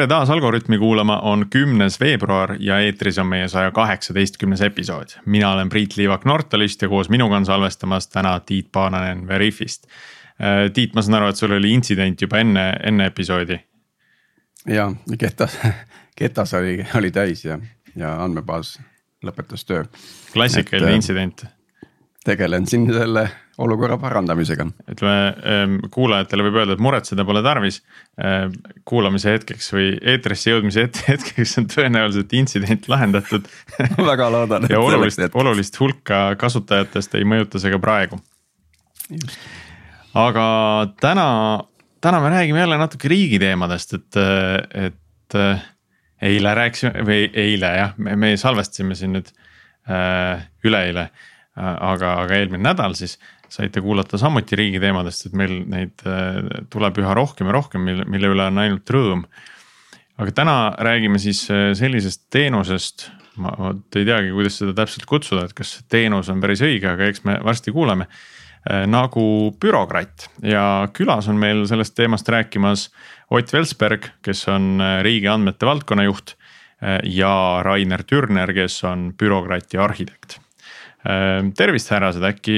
[0.00, 5.08] tere taas Algorütmi kuulama, on kümnes veebruar ja eetris on meie saja kaheksateistkümnes episood.
[5.26, 9.84] mina olen Priit Liivak Nortalist ja koos minuga on salvestamas täna Tiit Paananen Veriffist.
[10.40, 13.60] Äh, Tiit, ma saan aru, et sul oli intsident juba enne, enne episoodi.
[14.66, 15.58] ja ketas,
[16.22, 17.58] ketas oli, oli täis ja,
[17.96, 18.78] ja andmebaas
[19.26, 19.84] lõpetas töö.
[20.32, 21.44] klassikaline äh, intsident.
[22.24, 23.28] tegelen siin selle
[23.60, 24.66] olukorra parandamisega.
[24.90, 25.14] ütleme
[25.52, 27.80] ehm, kuulajatele võib öelda, et muretseda pole tarvis.
[28.20, 28.56] Ehm,
[28.88, 33.48] kuulamise hetkeks või eetrisse jõudmise hetkeks on tõenäoliselt intsident lahendatud
[34.10, 34.68] väga loodan.
[34.70, 38.20] ja olulist, olulist hulka kasutajatest ei mõjuta see ka praegu.
[40.14, 40.46] aga
[41.02, 41.26] täna,
[42.00, 44.20] täna me räägime jälle natuke riigi teemadest, et,
[44.88, 45.40] et
[46.22, 49.28] eile rääkisime või eile jah, me salvestasime siin nüüd
[49.90, 51.10] äh, üleeile
[51.60, 53.16] aga, aga eelmine nädal siis
[53.50, 56.40] saite kuulata samuti riigi teemadest, et meil neid äh,
[56.72, 59.24] tuleb üha rohkem ja rohkem, mille, mille üle on ainult rõõm.
[60.20, 63.08] aga täna räägime siis äh, sellisest teenusest,
[63.40, 67.08] ma vot ei teagi, kuidas seda täpselt kutsuda, et kas teenus on päris õige, aga
[67.10, 68.06] eks me varsti kuuleme.
[68.70, 69.24] Äh, nagu
[69.60, 72.90] bürokratt ja külas on meil sellest teemast rääkimas
[73.30, 76.32] Ott Velsberg, kes on riigiandmete valdkonnajuht
[77.06, 80.40] ja Rainer Türner, kes on bürokrati arhitekt.
[81.54, 82.56] tervist, härrased, äkki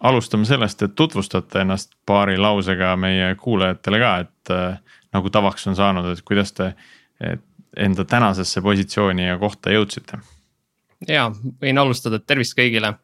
[0.00, 5.76] alustame sellest, et tutvustate ennast paari lausega meie kuulajatele ka, et äh, nagu tavaks on
[5.76, 6.72] saanud, et kuidas te
[7.76, 10.20] enda tänasesse positsiooni ja kohta jõudsite?
[11.08, 12.94] ja võin alustada, et tervist kõigile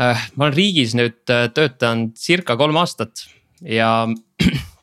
[0.00, 0.28] äh,.
[0.36, 3.26] ma olen riigis nüüd äh, töötanud circa kolm aastat
[3.64, 4.06] ja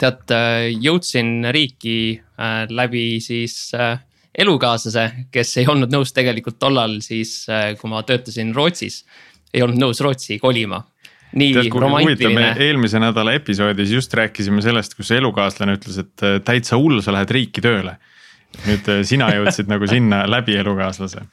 [0.00, 3.98] tead, äh, jõudsin riiki äh, läbi siis äh,
[4.38, 7.42] elukaaslase, kes ei olnud nõus tegelikult tollal siis,
[7.76, 9.02] kui ma töötasin Rootsis
[9.52, 10.80] ei olnud nõus Rootsi kolima
[11.32, 12.52] nii Tead, romantiline.
[12.60, 17.32] eelmise nädala episoodis just rääkisime sellest, kus elukaaslane ütles, et äh, täitsa hull, sa lähed
[17.32, 17.96] riiki tööle.
[18.66, 21.24] nüüd äh, sina jõudsid nagu sinna läbi elukaaslase.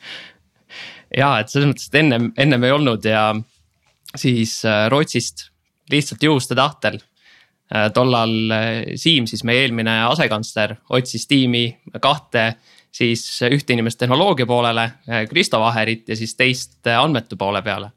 [1.18, 3.34] ja, et selles mõttes, et ennem, ennem ei olnud ja
[4.16, 5.50] siis äh, Rootsist
[5.91, 7.00] lihtsalt juhuste tahtel.
[7.94, 8.31] tollal
[8.97, 11.68] Siim, siis meie eelmine asekantsler, otsis tiimi
[12.01, 12.56] kahte
[12.91, 14.85] siis ühte inimest tehnoloogia poolele,
[15.29, 17.91] Kristo Vaherit ja siis teist andmete poole peale.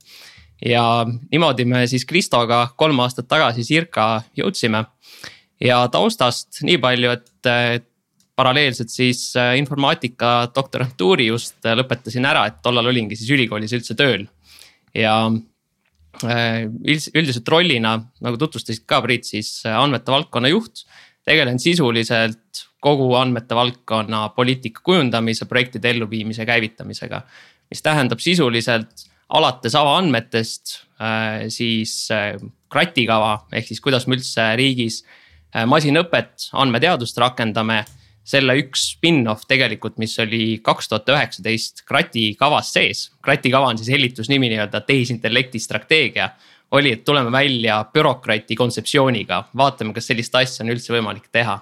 [0.64, 4.84] ja niimoodi me siis Kristoga kolm aastat tagasi circa jõudsime.
[5.60, 7.88] ja taustast nii palju, et
[8.36, 14.26] paralleelselt siis informaatika doktorantuuri just lõpetasin ära, et tollal olingi siis ülikoolis üldse tööl.
[14.94, 15.30] ja
[16.22, 20.84] üldiselt rollina, nagu tutvustasid ka Priit, siis andmete valdkonna juht.
[21.24, 27.22] tegelen sisuliselt kogu andmete valdkonna poliitika kujundamise, projektide elluviimise, käivitamisega.
[27.70, 32.36] mis tähendab sisuliselt alates avaandmetest, äh, siis äh,
[32.68, 35.02] kratikava ehk siis kuidas me üldse riigis
[35.54, 37.82] äh, masinõpet, andmeteadust rakendame
[38.24, 43.08] selle üks spin-off tegelikult, mis oli kaks tuhat üheksateist krati kavas sees.
[43.22, 46.30] krati kava on siis hellitusnimi nii-öelda tehisintellekti strateegia.
[46.70, 51.60] oli, et tuleme välja bürokrati kontseptsiooniga, vaatame, kas sellist asja on üldse võimalik teha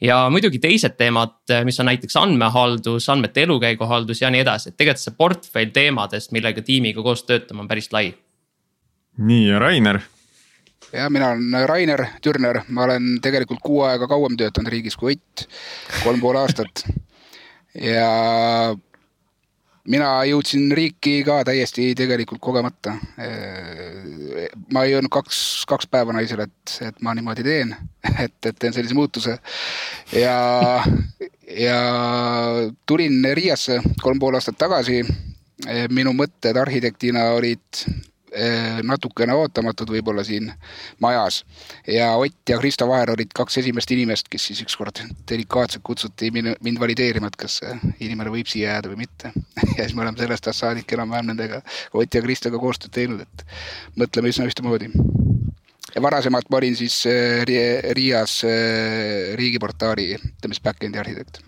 [0.00, 5.04] ja muidugi teised teemad, mis on näiteks andmehaldus, andmete elukäiguhaldus ja nii edasi, et tegelikult
[5.04, 8.14] see portfell teemadest, millega tiimiga koos töötama, on päris lai.
[9.18, 10.00] nii ja Rainer.
[10.92, 15.48] ja mina olen Rainer Türner, ma olen tegelikult kuu aega kauem töötanud riigis kui Ott,
[16.04, 16.84] kolm pool aastat.
[17.74, 18.76] ja
[19.90, 22.96] mina jõudsin riiki ka täiesti tegelikult kogemata.
[24.72, 25.38] ma ei öelnud kaks,
[25.68, 27.74] kaks päeva naisele, et, et ma niimoodi teen,
[28.24, 29.38] et, et teen sellise muutuse.
[30.12, 30.36] ja,
[31.58, 31.80] ja
[32.86, 35.02] tulin Riiasse kolm pool aastat tagasi.
[35.90, 37.86] minu mõtted arhitektina olid
[38.82, 40.48] natukene ootamatud võib-olla siin
[41.00, 41.44] majas.
[41.86, 44.98] ja Ott ja Kristo Vaher olid kaks esimest inimest, kes siis ükskord
[45.30, 47.60] delikaatselt kutsuti mind valideerima, et kas
[48.00, 49.32] inimene võib siia jääda või mitte.
[49.76, 51.62] ja siis me oleme sellest ajast saadik enam-vähem nendega,
[51.94, 53.46] Ott ja Kristoga koostööd teinud, et
[53.96, 54.90] mõtleme üsna ühtemoodi
[55.94, 57.44] ja varasemalt ma olin siis eh,
[57.96, 61.44] Riias eh, riigiportaali, ütleme siis back-end'i arhitekt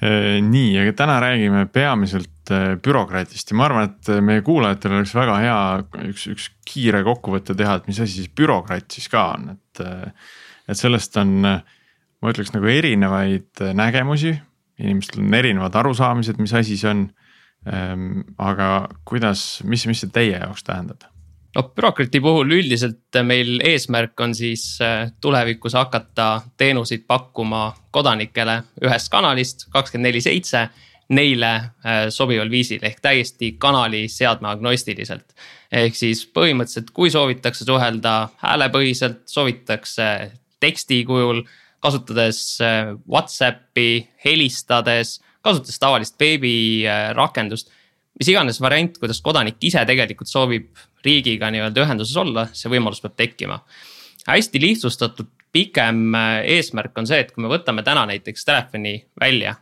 [0.00, 5.14] nii, aga täna räägime peamiselt äh, bürokraatist ja ma arvan, et äh, meie kuulajatel oleks
[5.16, 5.58] väga hea
[6.10, 9.82] üks, üks kiire kokkuvõte teha, et mis asi siis bürokraat siis ka on, et.
[10.66, 14.32] et sellest on, ma ütleks nagu erinevaid nägemusi,
[14.82, 17.06] inimestel on erinevad arusaamised, mis asi see on.
[17.66, 21.08] Ähm, aga kuidas, mis, mis see teie jaoks tähendab?
[21.56, 24.76] noh, bürokrati puhul üldiselt meil eesmärk on siis
[25.24, 30.66] tulevikus hakata teenuseid pakkuma kodanikele ühest kanalist kakskümmend neli seitse.
[31.08, 35.36] Neile äh, sobival viisil ehk täiesti kanali seadme agnostiliselt.
[35.70, 41.44] ehk siis põhimõtteliselt, kui soovitakse suhelda häälepõhiselt, soovitakse teksti kujul
[41.82, 42.58] kasutades
[43.06, 47.70] Whatsappi, helistades, kasutades tavalist veebirakendust.
[48.18, 50.70] mis iganes variant, kuidas kodanik ise tegelikult soovib
[51.04, 53.60] riigiga nii-öelda ühenduses olla, see võimalus peab tekkima.
[54.26, 56.14] hästi lihtsustatud pikem
[56.44, 59.54] eesmärk on see, et kui me võtame täna näiteks telefoni välja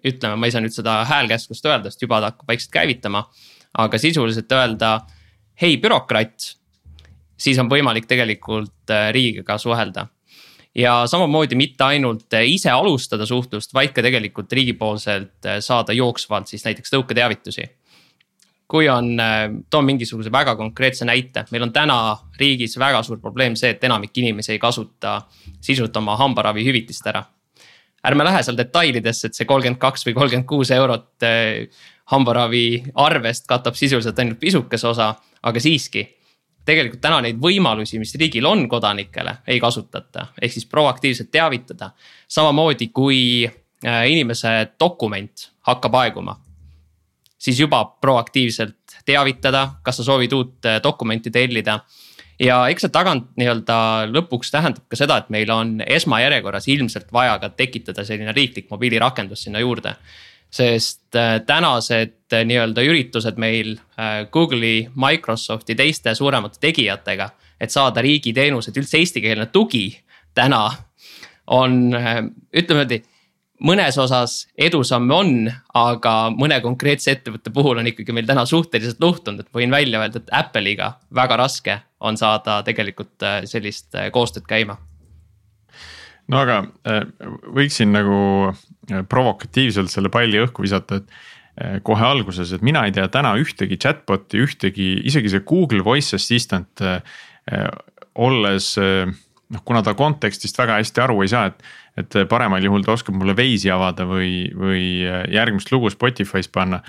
[0.00, 3.26] ütleme, ma ei saa nüüd seda häälkäsklust öelda, sest juba ta hakkab vaikselt käivitama.
[3.72, 5.00] aga sisuliselt öelda,
[5.62, 6.50] hei bürokratt,
[7.40, 10.06] siis on võimalik tegelikult äh, riigiga suhelda.
[10.74, 16.48] ja samamoodi mitte ainult äh, ise alustada suhtlust, vaid ka tegelikult riigipoolselt äh, saada jooksvalt
[16.48, 17.68] siis näiteks tõuketeavitusi
[18.72, 19.18] kui on,
[19.70, 24.16] toon mingisuguse väga konkreetse näite, meil on täna riigis väga suur probleem see, et enamik
[24.16, 25.18] inimesi ei kasuta
[25.60, 27.20] sisult oma hambaravihüvitist ära
[28.08, 31.68] ärme lähe seal detailidesse, et see kolmkümmend kaks või kolmkümmend kuus eurot eh,
[32.12, 36.08] hambaravi arvest katab sisuliselt ainult pisukese osa, aga siiski.
[36.64, 41.90] tegelikult täna neid võimalusi, mis riigil on kodanikele, ei kasutata, ehk siis proaktiivselt teavitada.
[42.28, 46.36] samamoodi kui eh, inimese dokument hakkab aeguma,
[47.38, 51.80] siis juba proaktiivselt teavitada, kas sa soovid uut eh, dokumenti tellida
[52.42, 53.76] ja eks see tagant nii-öelda
[54.10, 59.46] lõpuks tähendab ka seda, et meil on esmajärjekorras ilmselt vaja ka tekitada selline riiklik mobiilirakendus
[59.46, 59.96] sinna juurde.
[60.52, 67.30] sest äh, tänased äh, nii-öelda üritused meil äh, Google'i, Microsofti, teiste suuremate tegijatega,
[67.60, 69.96] et saada riigiteenused üldse eestikeelne tugi
[70.34, 70.66] täna
[71.46, 71.96] on
[72.52, 73.00] ütleme niimoodi
[73.60, 75.32] mõnes osas edusamme on,
[75.78, 80.22] aga mõne konkreetse ettevõtte puhul on ikkagi meil täna suhteliselt luhtunud, et võin välja öelda,
[80.22, 84.78] et Apple'iga väga raske on saada tegelikult äh, sellist äh, koostööd käima.
[86.28, 87.04] no aga äh,
[87.54, 88.52] võiksin nagu
[89.08, 94.40] provokatiivselt selle palli õhku visata, et kohe alguses, et mina ei tea täna ühtegi chatbot'i,
[94.40, 96.80] ühtegi, isegi see Google Voice Assistant
[98.16, 98.70] olles
[99.52, 101.60] noh, kuna ta kontekstist väga hästi aru ei saa, et
[101.98, 104.84] et paremal juhul ta oskab mulle Waze'i avada või, või
[105.32, 106.82] järgmist lugu Spotify's panna.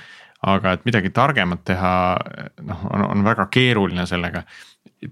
[0.44, 2.20] aga et midagi targemat teha,
[2.68, 4.44] noh, on, on väga keeruline sellega.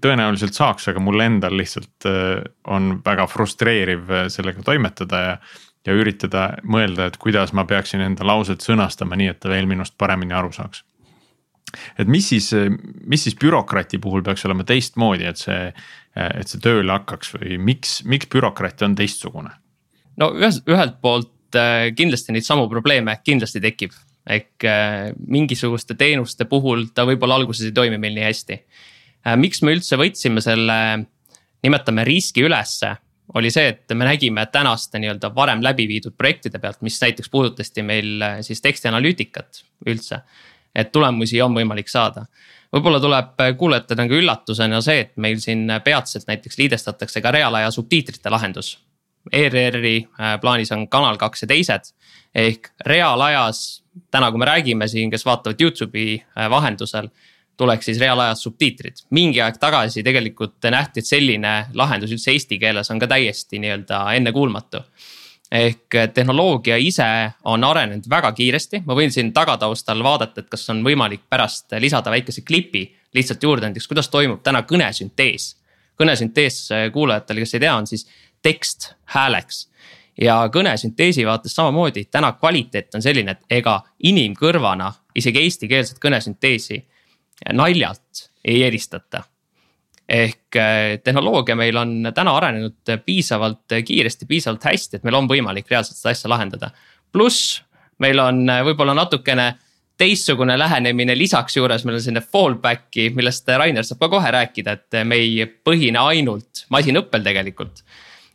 [0.00, 5.36] tõenäoliselt saaks, aga mul endal lihtsalt äh, on väga frustreeriv äh, sellega toimetada ja.
[5.86, 9.96] ja üritada mõelda, et kuidas ma peaksin enda lauset sõnastama nii, et ta veel minust
[9.98, 10.84] paremini aru saaks
[11.98, 12.50] et mis siis,
[13.08, 15.72] mis siis bürokrati puhul peaks olema teistmoodi, et see,
[16.14, 19.54] et see tööle hakkaks või miks, miks bürokraat on teistsugune?
[20.20, 23.94] No ühes, ühelt poolt äh, kindlasti neid samu probleeme kindlasti tekib.
[24.22, 28.58] ehk äh, mingisuguste teenuste puhul ta võib-olla alguses ei toimi meil nii hästi.
[29.26, 30.76] Äh, miks me üldse võtsime selle,
[31.66, 32.92] nimetame riski ülesse,
[33.34, 37.82] oli see, et me nägime tänaste nii-öelda varem läbi viidud projektide pealt, mis näiteks puudutasid
[37.86, 40.22] meil siis tekstianalüütikat üldse.
[40.74, 42.26] et tulemusi on võimalik saada
[42.72, 48.30] võib-olla tuleb kuulajatele nagu üllatusena see, et meil siin peatselt näiteks liidestatakse ka reaalaja subtiitrite
[48.30, 48.78] lahendus
[49.32, 51.92] ERR-i äh, plaanis on Kanal kaks ja teised.
[52.34, 57.08] ehk reaalajas, täna kui me räägime siin, kes vaatavad Youtube'i äh, vahendusel,
[57.56, 59.04] tuleks siis reaalajas subtiitrid.
[59.10, 64.06] mingi aeg tagasi tegelikult nähti, et selline lahendus üldse eesti keeles on ka täiesti nii-öelda
[64.14, 64.84] ennekuulmatu
[65.52, 67.06] ehk tehnoloogia ise
[67.44, 72.10] on arenenud väga kiiresti, ma võin siin tagataustal vaadata, et kas on võimalik pärast lisada
[72.10, 75.52] väikese klipi lihtsalt juurde näiteks, kuidas toimub täna kõnesüntees.
[76.02, 76.58] Kõnesüntees
[76.92, 78.06] kuulajatele, kes ei tea, on siis
[78.42, 79.68] tekst hääleks.
[80.20, 86.82] ja kõnesünteesi vaates samamoodi, täna kvaliteet on selline, et ega inimkõrvana isegi eestikeelset kõnesünteesi
[87.52, 89.22] naljalt ei eristata
[90.08, 95.70] ehk eh, tehnoloogia meil on täna arenenud piisavalt kiiresti, piisavalt hästi, et meil on võimalik
[95.70, 96.70] reaalselt seda asja lahendada.
[97.12, 97.62] pluss
[97.98, 99.54] meil on võib-olla natukene
[100.02, 105.02] teistsugune lähenemine lisaks juures, meil on selline fallback'i, millest Rainer saab ka kohe rääkida, et
[105.06, 107.84] me ei põhine ainult masinõppel tegelikult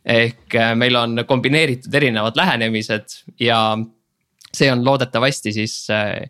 [0.08, 3.60] ehk äh, meil on kombineeritud erinevad lähenemised ja
[4.54, 6.22] see on loodetavasti siis äh,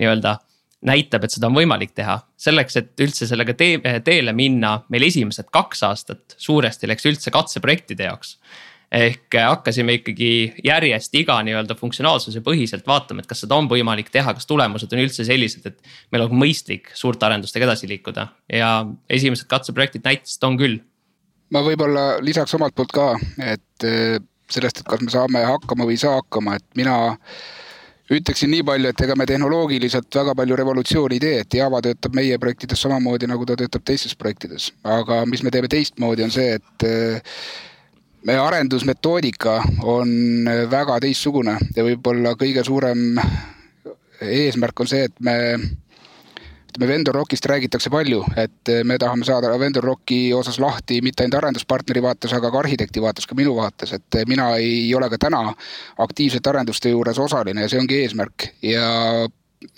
[0.00, 0.38] nii-öelda
[0.86, 2.18] näitab, et seda on võimalik teha.
[2.36, 8.06] selleks, et üldse sellega tee, teele minna, meil esimesed kaks aastat suuresti läks üldse katseprojektide
[8.06, 8.36] jaoks.
[8.96, 10.30] Ehk äh, hakkasime ikkagi
[10.64, 15.04] järjest iga nii-öelda funktsionaalsuse põhiselt vaatama, et kas seda on võimalik teha, kas tulemused on
[15.04, 18.70] üldse sellised, et meil on mõistlik suurte arendustega edasi liikuda ja
[19.12, 20.80] esimesed katseprojektid näitasid, on küll
[21.54, 23.12] ma võib-olla lisaks omalt poolt ka,
[23.42, 24.16] et eh,
[24.50, 26.96] sellest, et kas me saame hakkama või ei saa hakkama, et mina
[28.12, 32.14] ütleksin nii palju, et ega me tehnoloogiliselt väga palju revolutsiooni ei tee, et Java töötab
[32.14, 34.70] meie projektides samamoodi, nagu ta töötab teistes projektides.
[34.84, 37.40] aga mis me teeme teistmoodi, on see, et eh,
[38.26, 40.10] meie arendusmetoodika on
[40.70, 43.20] väga teistsugune ja võib-olla kõige suurem
[44.20, 45.36] eesmärk on see, et me
[46.76, 51.38] ütleme, vendor lock'ist räägitakse palju, et me tahame saada vendor lock'i osas lahti mitte ainult
[51.38, 55.42] arenduspartneri vaates, aga ka arhitekti vaates, ka minu vaates, et mina ei ole ka täna
[56.04, 58.48] aktiivselt arenduste juures osaline ja see ongi eesmärk.
[58.62, 58.88] Ja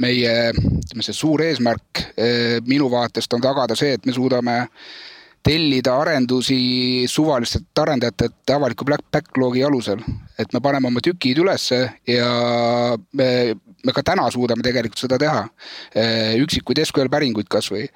[0.02, 4.58] meie, ütleme see suur eesmärk eh, minu vaatest on tagada see, et me suudame
[5.42, 10.02] tellida arendusi suvalistelt arendajatelt avaliku backlog'i alusel.
[10.38, 12.28] et me paneme oma tükid ülesse ja
[13.18, 13.54] me,
[13.84, 15.42] me ka täna suudame tegelikult seda teha.
[15.98, 17.88] Eh, üksikuid SQL päringuid kasvõi.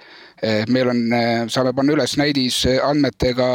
[0.42, 3.48] Eh, meil on, eh, saame panna üles näidisandmetega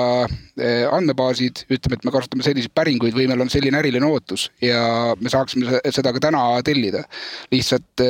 [0.96, 5.30] andmebaasid, ütleme, et me kasutame selliseid päringuid või meil on selline äriline ootus ja me
[5.30, 7.04] saaksime seda ka täna tellida.
[7.52, 8.02] lihtsalt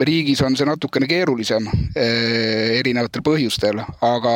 [0.00, 4.34] riigis on see natukene keerulisem erinevatel põhjustel, aga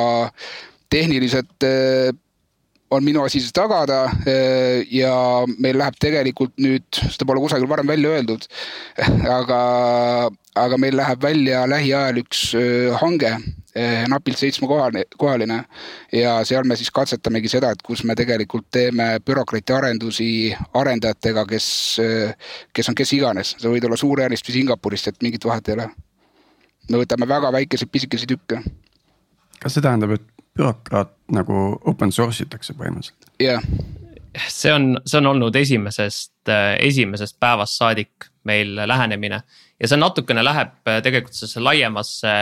[0.92, 2.12] tehniliselt eh,
[2.90, 5.12] on minu asi see tagada eh, ja
[5.58, 8.46] meil läheb tegelikult nüüd, seda pole kusagil varem välja öeldud,
[9.38, 9.60] aga,
[10.62, 13.36] aga meil läheb välja lähiajal üks eh, hange,
[14.08, 15.58] napilt seitsmekohaline, kohaline
[16.16, 20.28] ja seal me siis katsetamegi seda, et kus me tegelikult teeme bürokraatia arendusi
[20.80, 21.66] arendajatega, kes,
[22.72, 25.90] kes on kes iganes, sa võid olla Suur-Jaanist või Singapurist, et mingit vahet ei ole.
[26.88, 28.62] me võtame väga väikeseid pisikesi tükke.
[29.60, 33.30] kas see tähendab, et bürokraat nagu open source itakse põhimõtteliselt.
[33.42, 34.48] jah yeah.
[34.48, 36.48] see on, see on olnud esimesest,
[36.80, 39.42] esimesest päevast saadik meil lähenemine
[39.80, 42.34] ja see natukene läheb tegelikult sellesse laiemasse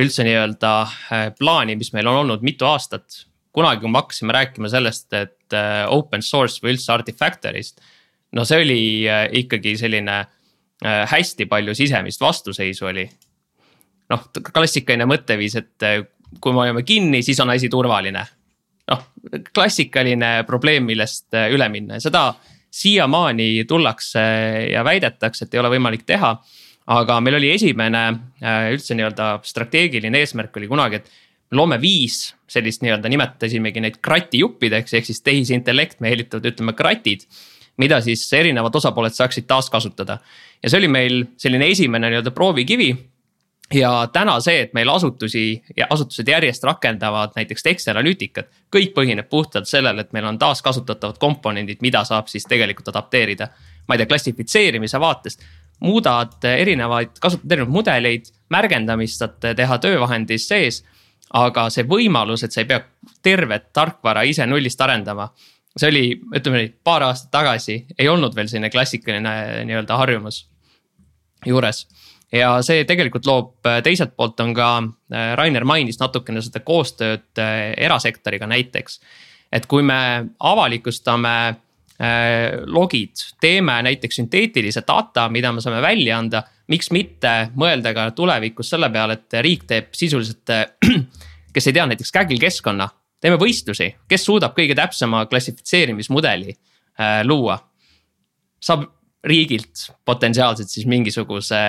[0.00, 3.24] üldse nii-öelda äh, plaani, mis meil on olnud mitu aastat.
[3.54, 7.82] kunagi, kui me hakkasime rääkima sellest, et äh, open source või üldse Artifactory'st.
[8.34, 10.24] no see oli äh, ikkagi selline
[10.84, 13.04] hästi palju sisemist vastuseisu oli.
[14.10, 15.84] noh, klassikaline mõtteviis, et
[16.40, 18.24] kui me hoiame kinni, siis on asi turvaline.
[18.90, 19.00] noh,
[19.54, 22.24] klassikaline probleem, millest äh, üle minna ja seda
[22.74, 24.20] siiamaani tullakse
[24.72, 26.36] ja väidetakse, et ei ole võimalik teha.
[26.86, 28.02] aga meil oli esimene
[28.44, 34.94] äh, üldse nii-öelda strateegiline eesmärk oli kunagi, et loome viis sellist nii-öelda nimetasimegi neid kratijuppideks
[34.94, 37.24] ehk siis tehisintellekt meelitavad, ütleme kratid
[37.80, 40.18] mida siis erinevad osapooled saaksid taaskasutada.
[40.62, 42.92] ja see oli meil selline esimene nii-öelda proovikivi
[43.72, 49.28] ja täna see, et meil asutusi ja asutused järjest rakendavad näiteks teksti analüütikat, kõik põhineb
[49.30, 53.48] puhtalt sellel, et meil on taaskasutatavad komponendid, mida saab siis tegelikult adapteerida.
[53.88, 55.42] ma ei tea, klassifitseerimise vaatest,
[55.80, 60.84] muudad erinevaid, kasutad erinevaid mudeleid, märgendamist saad teha töövahendis sees.
[61.32, 62.80] aga see võimalus, et sa ei pea
[63.22, 65.28] tervet tarkvara ise nullist arendama.
[65.76, 70.46] see oli, ütleme nii, paar aastat tagasi ei olnud veel selline klassikaline nii-öelda harjumus
[71.46, 71.86] juures
[72.34, 74.70] ja see tegelikult loob, äh, teiselt poolt on ka,
[75.12, 79.00] äh, Rainer mainis natukene seda koostööd äh, erasektoriga näiteks.
[79.54, 81.54] et kui me avalikustame
[82.66, 88.72] logid, teeme näiteks sünteetilise data, mida me saame välja anda, miks mitte mõelda ka tulevikus
[88.72, 90.50] selle peale, et riik teeb sisuliselt,
[91.54, 92.88] kes ei tea, näiteks Kaggle keskkonna,
[93.22, 96.56] teeme võistlusi, kes suudab kõige täpsema klassifitseerimismudeli
[97.30, 97.60] luua.
[98.58, 98.88] saab
[99.24, 101.62] riigilt potentsiaalselt siis mingisuguse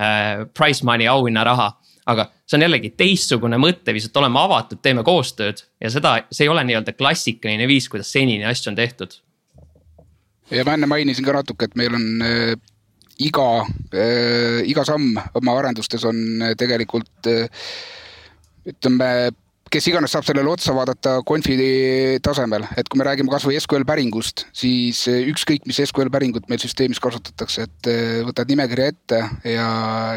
[0.00, 1.72] äh, prize money auhinnaraha.
[2.08, 6.48] aga see on jällegi teistsugune mõtteviis, et oleme avatud, teeme koostööd ja seda, see ei
[6.48, 9.18] ole nii-öelda klassikaline viis, kuidas senini asju on tehtud.
[10.50, 12.54] ja ma enne mainisin ka natuke, et meil on äh,
[13.18, 13.48] iga
[13.92, 17.50] äh,, iga samm oma arendustes on äh, tegelikult äh,
[18.68, 19.30] ütleme
[19.72, 21.56] kes iganes saab sellele otsa vaadata konfi
[22.24, 26.60] tasemel, et kui me räägime kasvõi SQL päringust, siis eh, ükskõik, mis SQL päringut meil
[26.62, 29.20] süsteemis kasutatakse, et eh, võtad nimekirja ette
[29.52, 29.68] ja,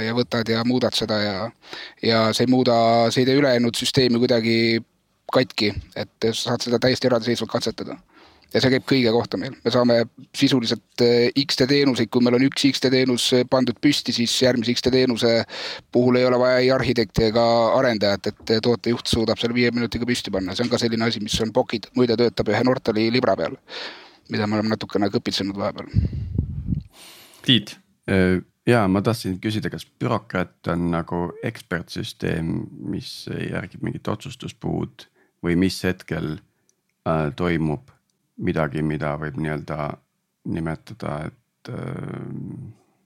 [0.03, 1.35] ja võtad ja muudad seda ja,
[2.05, 2.75] ja see ei muuda,
[3.11, 4.57] see ei tee ülejäänud süsteemi kuidagi
[5.31, 7.99] katki, et saad seda täiesti eraldiseisvalt katsetada
[8.53, 9.97] ja see käib kõige kohta meil, me saame
[10.35, 14.75] sisuliselt eh, X-te teenuseid, kui meil on üks X-te teenus eh, pandud püsti, siis järgmise
[14.75, 15.33] X-te teenuse
[15.93, 17.45] puhul ei ole vaja ei arhitekti ega
[17.77, 21.23] arendajat, et eh, tootejuht suudab selle viie minutiga püsti panna, see on ka selline asi,
[21.23, 23.55] mis on Pokid, muide töötab ühe Nortali libra peal,
[24.31, 25.87] mida me oleme natukene kõpitsenud vahepeal.
[27.41, 27.77] Tiit.
[28.67, 32.51] ja ma tahtsin küsida, kas bürokraat on nagu ekspertsüsteem,
[32.91, 35.07] mis järgib mingit otsustuspuud
[35.41, 37.89] või mis hetkel äh, toimub
[38.37, 39.89] midagi, mida võib nii-öelda
[40.51, 42.21] nimetada, et äh,.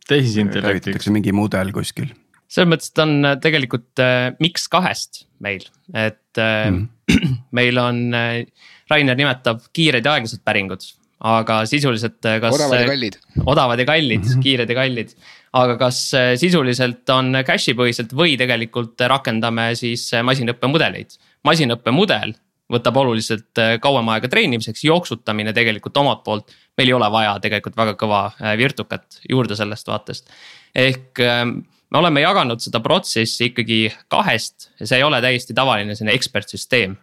[0.07, 1.09] tehisintellektiks.
[1.13, 2.11] mingi mudel kuskil.
[2.47, 6.85] selles mõttes ta on äh, tegelikult äh, miks kahest meil, et äh, mm.
[7.59, 8.45] meil on äh,,
[8.89, 10.85] Rainer nimetab kiired ja aeglased päringud
[11.25, 12.55] aga sisuliselt äh, kas.
[12.55, 13.17] odavad ja kallid.
[13.45, 14.43] odavad ja kallid mm, -hmm.
[14.43, 15.15] kiired ja kallid.
[15.53, 21.17] aga kas äh, sisuliselt on cache'i põhiselt või tegelikult rakendame siis masinõppemudeleid.
[21.43, 22.35] masinõppemudel
[22.71, 26.55] võtab oluliselt äh, kauem aega treenimiseks, jooksutamine tegelikult omalt poolt.
[26.77, 30.29] meil ei ole vaja tegelikult väga kõva äh, virtukat juurde sellest vaatest.
[30.75, 31.59] ehk ähm,
[31.91, 36.97] me oleme jaganud seda protsessi ikkagi kahest ja see ei ole täiesti tavaline selline ekspertsüsteem.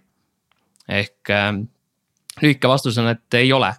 [0.88, 1.52] ehk äh,
[2.42, 3.70] lühike vastus on, et ei ole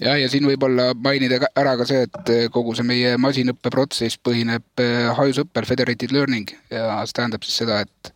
[0.00, 5.08] jah, ja siin võib-olla mainida ära ka see, et kogu see meie masinõppeprotsess põhineb äh,
[5.16, 8.12] hajusõppel federated learning ja see tähendab siis seda, et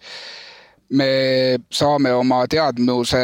[0.90, 3.20] me saame oma teadmuse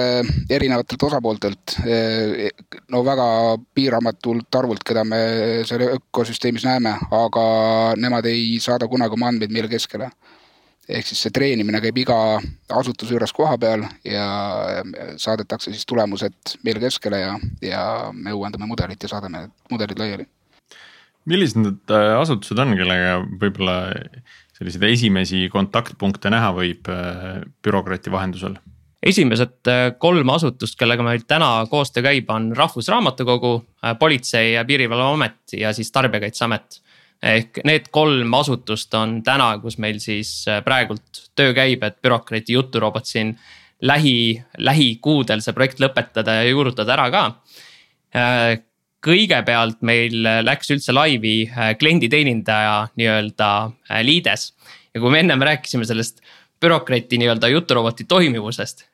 [0.51, 2.51] erinevatelt osapooltelt, eh,
[2.93, 3.27] no väga
[3.75, 5.21] piiramatult arvult, keda me
[5.67, 7.47] selle ökosüsteemis näeme, aga
[7.99, 10.11] nemad ei saada kunagi oma andmeid meile keskele.
[10.87, 12.17] ehk siis see treenimine käib iga
[12.71, 14.27] asutuse juures koha peal ja
[15.19, 17.81] saadetakse siis tulemused meile keskele ja, ja
[18.15, 20.29] me uuendame mudelit ja saadame mudelid laiali.
[21.25, 23.75] millised need äh, asutused on, kellega võib-olla
[24.57, 28.57] selliseid esimesi kontaktpunkte näha võib äh, bürokraati vahendusel?
[29.07, 33.53] esimesed äh, kolm asutust, kellega meil täna koostöö käib, on Rahvusraamatukogu,
[33.85, 36.83] äh, Politsei- ja Piirivalveamet ja siis Tarbijakaitseamet.
[37.23, 43.07] ehk need kolm asutust on täna, kus meil siis praegult töö käib, et bürokraati juturobot
[43.09, 43.31] siin
[43.81, 47.23] lähi, lähikuudel see projekt lõpetada ja juurutada ära ka
[49.07, 54.53] kõigepealt meil läks üldse laivi äh, klienditeenindaja nii-öelda äh, liides.
[54.95, 56.21] ja kui me ennem rääkisime sellest
[56.61, 58.87] bürokrati nii-öelda juturoboti toimivusest.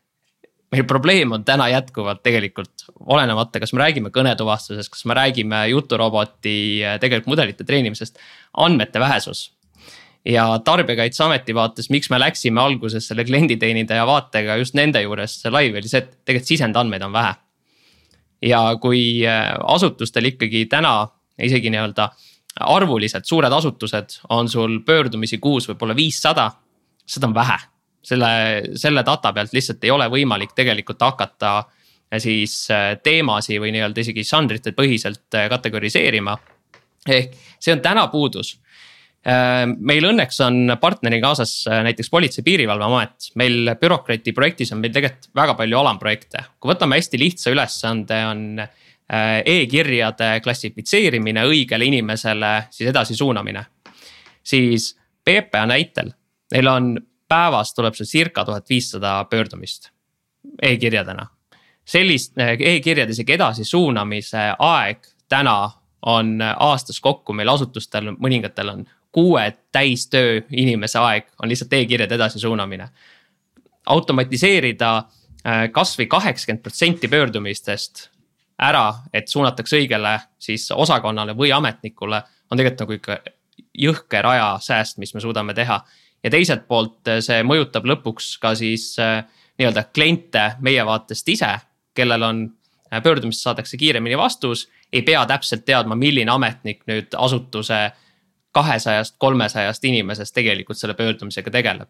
[0.73, 6.85] meil probleem on täna jätkuvalt tegelikult olenemata, kas me räägime kõnetuvastusest, kas me räägime juturoboti
[6.85, 8.19] äh, tegelikult mudelite treenimisest,
[8.53, 9.53] andmete vähesus
[10.25, 15.89] ja Tarbijakaitseameti vaates, miks me läksime alguses selle klienditeenindaja vaatega just nende juures laivi, oli
[15.89, 17.33] see, et tegelikult sisendandmeid on vähe
[18.43, 21.07] ja kui äh, asutustel ikkagi täna
[21.43, 22.09] isegi nii-öelda
[22.61, 26.51] arvuliselt suured asutused on sul pöördumisi kuus võib-olla viissada,
[27.07, 27.59] seda on vähe.
[28.03, 28.29] selle,
[28.75, 34.01] selle data pealt lihtsalt ei ole võimalik tegelikult hakata äh, siis äh, teemasi või nii-öelda
[34.01, 36.39] isegi žanrite põhiselt kategoriseerima.
[37.09, 38.59] ehk see on täna puudus
[39.79, 44.95] meil õnneks on partneri kaasas äh, näiteks Politsei- ja Piirivalveamet, meil bürokrati projektis on meil
[44.95, 52.55] tegelikult väga palju alamprojekte, kui võtame hästi lihtsa ülesande, on äh, e-kirjade klassifitseerimine õigele inimesele
[52.71, 53.65] siis edasi suunamine.
[54.43, 56.11] siis PPA näitel,
[56.53, 56.97] neil on
[57.29, 59.91] päevas tuleb sul circa tuhat viissada pöördumist
[60.63, 61.27] e-kirjadena.
[61.85, 65.71] sellist e-kirjade isegi edasi suunamise aeg täna
[66.03, 72.89] on aastas kokku meil asutustel, mõningatel on kuue täistöö inimese aeg on lihtsalt e-kirjade edasisuunamine.
[73.87, 78.09] automatiseerida äh, kasvõi kaheksakümmend protsenti pöördumistest
[78.59, 83.19] ära, et suunatakse õigele siis osakonnale või ametnikule, on tegelikult nagu ikka
[83.75, 85.85] jõhker ajasääst, mis me suudame teha.
[86.23, 89.25] ja teiselt poolt äh, see mõjutab lõpuks ka siis äh,
[89.59, 91.59] nii-öelda kliente meie vaatest ise,
[91.95, 92.45] kellel on
[93.03, 97.91] pöördumist saadakse kiiremini vastus, ei pea täpselt teadma, milline ametnik nüüd asutuse
[98.53, 101.89] kahesajast, kolmesajast inimesest tegelikult selle pöördumisega tegeleb.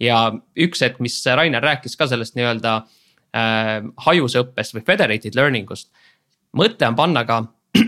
[0.00, 3.74] ja üks hetk, mis Rainer rääkis ka sellest nii-öelda äh,
[4.06, 5.90] hajusõppest või federated learning ust.
[6.56, 7.42] mõte on panna ka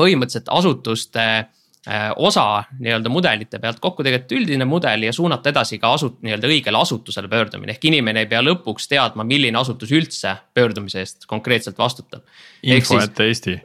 [0.00, 5.94] põhimõtteliselt asutuste äh, osa nii-öelda mudelite pealt kokku tegelikult üldine mudel ja suunata edasi ka
[5.96, 11.04] asut-, nii-öelda õigele asutusele pöördumine, ehk inimene ei pea lõpuks teadma, milline asutus üldse pöördumise
[11.04, 12.24] eest konkreetselt vastutab.
[12.62, 13.60] info ette Eesti.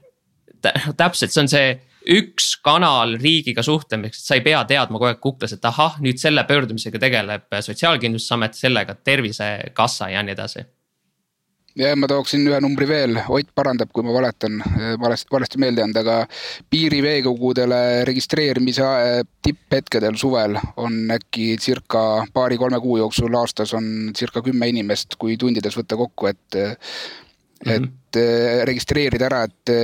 [0.98, 1.76] täpselt, see on see
[2.12, 6.46] üks kanal riigiga suhtlemiseks, sa ei pea teadma kogu aeg kuklas, et ahah, nüüd selle
[6.48, 10.66] pöördumisega tegeleb Sotsiaalkindlustusamet, sellega Tervisekassa ja nii edasi
[11.80, 14.62] ja ma tooksin ühe numbri veel, Ott parandab, kui ma valetan,
[15.02, 16.18] valesti, valesti meelde jäänud, aga
[16.72, 18.88] piiriveekogudele registreerimise
[19.44, 25.76] tipphetkedel suvel on äkki circa paari-kolme kuu jooksul aastas on circa kümme inimest, kui tundides
[25.78, 27.76] võtta kokku, et mm, -hmm.
[27.76, 28.22] et
[28.72, 29.76] registreerida ära, et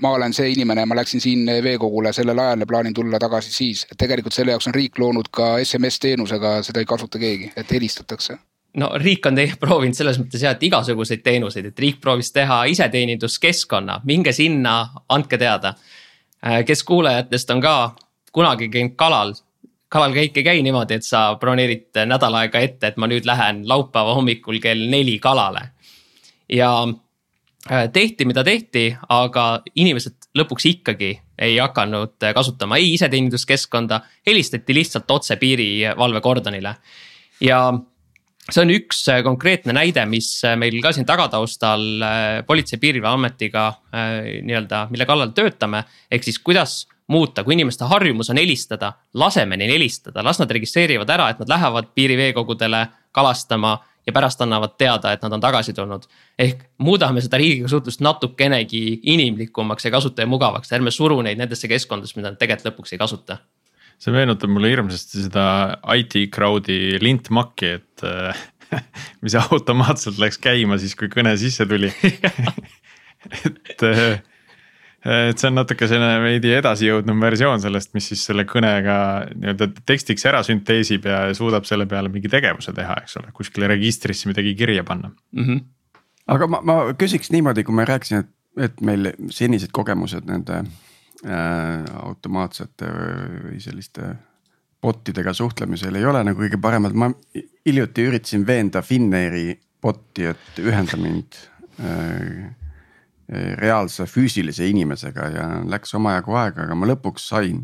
[0.00, 3.86] ma olen see inimene, ma läksin siin veekogule sellel ajal ja plaanin tulla tagasi siis.
[3.90, 8.38] et tegelikult selle jaoks on riik loonud ka SMS-teenusega, seda ei kasuta keegi, et helistatakse
[8.76, 14.00] no riik on proovinud selles mõttes jah, et igasuguseid teenuseid, et riik proovis teha iseteeninduskeskkonna,
[14.08, 14.76] minge sinna,
[15.08, 15.74] andke teada.
[16.42, 17.74] Äh, kes kuulajatest on ka
[18.32, 19.34] kunagi käinud kalal,
[19.92, 23.62] kalal käik ei käi niimoodi, et sa broneerid nädal aega ette, et ma nüüd lähen
[23.68, 25.68] laupäeva hommikul kell neli kalale.
[26.48, 26.72] ja
[27.92, 35.36] tehti, mida tehti, aga inimesed lõpuks ikkagi ei hakanud kasutama ei iseteeninduskeskkonda, helistati lihtsalt otse
[35.36, 36.74] piirivalvekordonile.
[37.40, 37.60] ja
[38.50, 41.84] see on üks äh, konkreetne näide, mis äh, meil ka siin tagataustal
[42.46, 43.68] Politsei- ja Piirivalveametiga
[44.42, 45.84] nii-öelda, mille kallal töötame.
[46.10, 51.10] ehk siis kuidas muuta, kui inimeste harjumus on helistada, laseme neil helistada, las nad registreerivad
[51.10, 56.06] ära, et nad lähevad piiriveekogudele kalastama ja pärast annavad teada, et nad on tagasi tulnud.
[56.38, 62.32] ehk muudame seda riigiga suhtlust natukenegi inimlikumaks ja kasutajamugavaks, ärme suru neid nendesse keskkondadesse, mida
[62.32, 63.38] nad tegelikult lõpuks ei kasuta.
[64.02, 65.46] see meenutab mulle hirmsasti seda
[65.94, 68.06] IT crowd'i lintmakki, et
[69.24, 71.92] mis automaatselt läks käima siis, kui kõne sisse tuli
[73.46, 73.84] et,
[75.02, 78.96] et see on natuke selline veidi edasijõudnum versioon sellest, mis siis selle kõnega
[79.34, 84.30] nii-öelda tekstiks ära sünteesib ja suudab selle peale mingi tegevuse teha, eks ole, kuskile registrisse
[84.30, 85.44] midagi kirja panna mm.
[85.44, 85.64] -hmm.
[86.36, 88.30] aga ma, ma küsiks niimoodi, kui ma rääkisin, et,
[88.70, 92.94] et meil senised kogemused nende äh, automaatsete
[93.48, 94.14] või selliste
[94.82, 97.10] bot idega suhtlemisel ei ole nagu kõige paremad, ma
[97.66, 101.38] hiljuti üritasin veenda Finnairi bot'i, et ühenda mind
[101.82, 102.50] äh,
[103.32, 107.62] reaalse füüsilise inimesega ja läks omajagu aega, aga ma lõpuks sain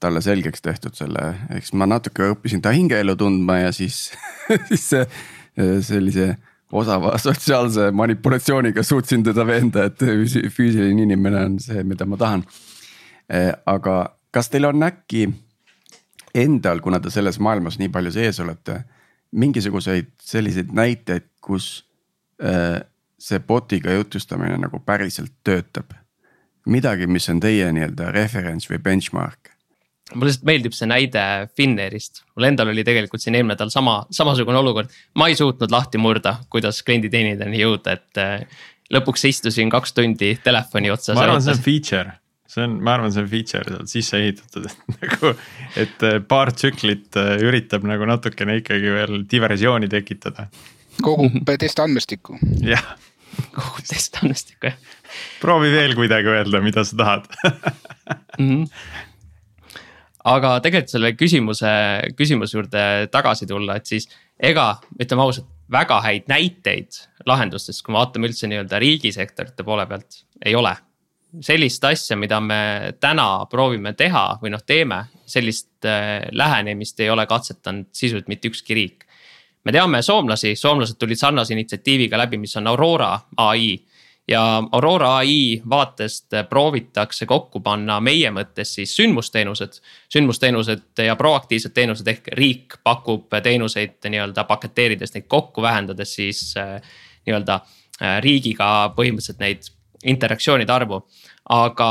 [0.00, 4.06] talle selgeks tehtud selle, eks ma natuke õppisin ta hingeelu tundma ja siis
[4.70, 4.86] siis
[5.84, 6.30] sellise
[6.72, 10.00] osava sotsiaalse manipulatsiooniga suutsin teda veenda, et
[10.54, 12.44] füüsiline inimene on see, mida ma tahan.
[13.66, 13.96] Aga
[14.34, 15.26] kas teil on äkki
[16.34, 18.80] endal, kuna te selles maailmas nii palju sees olete,
[19.30, 21.72] mingisuguseid selliseid näiteid, kus
[23.20, 25.96] see bot'iga jutustamine nagu päriselt töötab?
[26.70, 29.54] midagi, mis on teie nii-öelda referents või benchmark?
[30.14, 31.22] mulle lihtsalt meeldib see näide
[31.56, 34.90] Finnairist, mul endal oli tegelikult siin eelmine nädal sama, samasugune olukord.
[35.14, 40.90] ma ei suutnud lahti murda, kuidas klienditeenindajani jõuda, et äh, lõpuks istusin kaks tundi telefoni
[40.90, 41.14] otsas.
[41.14, 42.16] ma arvan, see on feature
[42.50, 45.32] see on, ma arvan, see on feature sealt sisse ehitatud, et nagu,
[45.84, 50.48] et äh, paar tsüklit äh, üritab nagu natukene ikkagi veel diversiooni tekitada.
[51.02, 52.40] kogub testandmestikku.
[52.72, 52.84] jah.
[53.54, 54.98] Kogub testandmestikku, jah.
[55.42, 57.30] proovi veel kuidagi öelda, mida sa tahad
[58.38, 58.50] mm.
[58.50, 58.66] -hmm
[60.30, 61.70] aga tegelikult selle küsimuse,
[62.18, 68.00] küsimuse juurde tagasi tulla, et siis ega ütleme ausalt, väga häid näiteid lahendustest, kui me
[68.02, 70.74] vaatame üldse nii-öelda riigisektorite poole pealt, ei ole
[71.46, 72.60] sellist asja, mida me
[73.00, 78.76] täna proovime teha või noh, teeme, sellist äh, lähenemist ei ole katsetanud sisuliselt mitte ükski
[78.76, 79.06] riik.
[79.64, 83.74] Me teame soomlasi, soomlased tulid sarnase initsiatiiviga läbi, mis on Aurora ai
[84.30, 89.80] ja Aurora ai vaatest proovitakse kokku panna meie mõttes siis sündmusteenused.
[90.12, 96.80] sündmusteenused ja proaktiivsed teenused ehk riik pakub teenuseid nii-öelda paketeerides neid kokku, vähendades siis äh,
[97.26, 99.70] nii-öelda äh, riigiga põhimõtteliselt neid
[100.04, 101.02] interaktsioonide arvu.
[101.48, 101.90] aga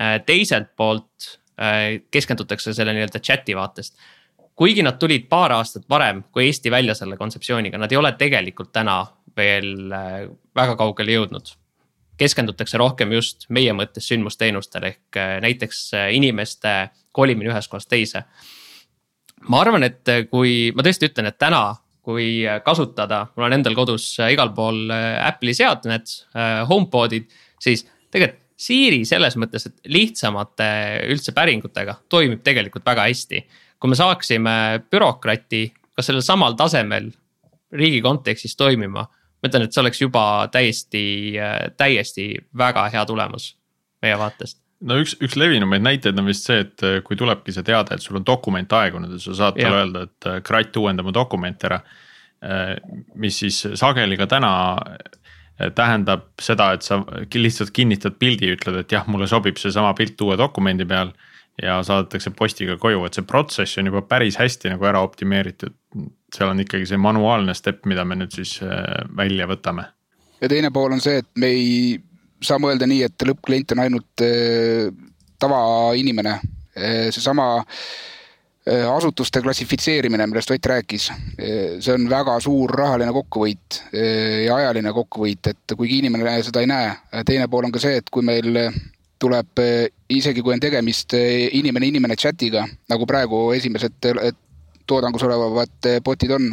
[0.00, 1.38] äh, teiselt poolt
[2.10, 3.96] keskendutakse selle nii-öelda chat'i vaatest.
[4.58, 8.72] Kuigi nad tulid paar aastat varem kui Eesti välja selle kontseptsiooniga, nad ei ole tegelikult
[8.74, 9.00] täna
[9.38, 10.20] veel äh,
[10.56, 11.54] väga kaugele jõudnud
[12.18, 16.72] keskendutakse rohkem just meie mõttes sündmusteenustele ehk näiteks inimeste
[17.14, 18.24] kolimine ühest kohast teise.
[19.46, 21.76] ma arvan, et kui ma tõesti ütlen, et täna
[22.08, 27.28] kui kasutada, mul on endal kodus äh, igal pool äh, Apple'i seadmed, äh, HomePodid,
[27.60, 30.64] siis tegelikult Siri selles mõttes, et lihtsamate
[31.12, 33.38] üldse päringutega toimib tegelikult väga hästi.
[33.78, 34.54] Kui me saaksime
[34.90, 37.10] bürokrati ka sellel samal tasemel
[37.72, 41.04] riigi kontekstis toimima, ma ütlen, et see oleks juba täiesti,
[41.76, 43.52] täiesti väga hea tulemus
[44.02, 47.66] meie vaatest no üks, üks levinumaid näiteid on vist see, et äh, kui tulebki see
[47.66, 51.04] teade, et sul on dokument aegunud ja sa saad talle öelda, et äh, kratt uuenda
[51.06, 51.80] mu dokument ära.
[52.44, 52.76] Äh,
[53.18, 54.52] mis siis sageli ka täna
[55.74, 57.00] tähendab seda, et sa
[57.34, 61.10] lihtsalt kinnitad pildi, ütled, et jah, mulle sobib seesama pilt uue dokumendi peal.
[61.62, 65.74] Ja saadetakse postiga koju, et see protsess on juba päris hästi nagu ära optimeeritud.
[66.34, 68.58] seal on ikkagi see manuaalne step, mida me nüüd siis
[69.16, 69.86] välja võtame.
[70.40, 71.98] ja teine pool on see, et me ei
[72.44, 74.90] saa mõelda nii, et lõppklient on ainult äh,
[75.40, 76.34] tavainimene.
[76.78, 83.80] Äh, seesama äh, asutuste klassifitseerimine, millest Ott rääkis, see on väga suur rahaline kokkuvõit
[84.44, 86.92] ja ajaline kokkuvõit, et kuigi inimene seda ei näe.
[87.26, 88.52] teine pool on ka see, et kui meil
[89.18, 89.60] tuleb,
[90.08, 94.10] isegi kui on tegemist inimene-inimene chat'iga, nagu praegu esimesed
[94.88, 96.52] toodangus olevad bot'id on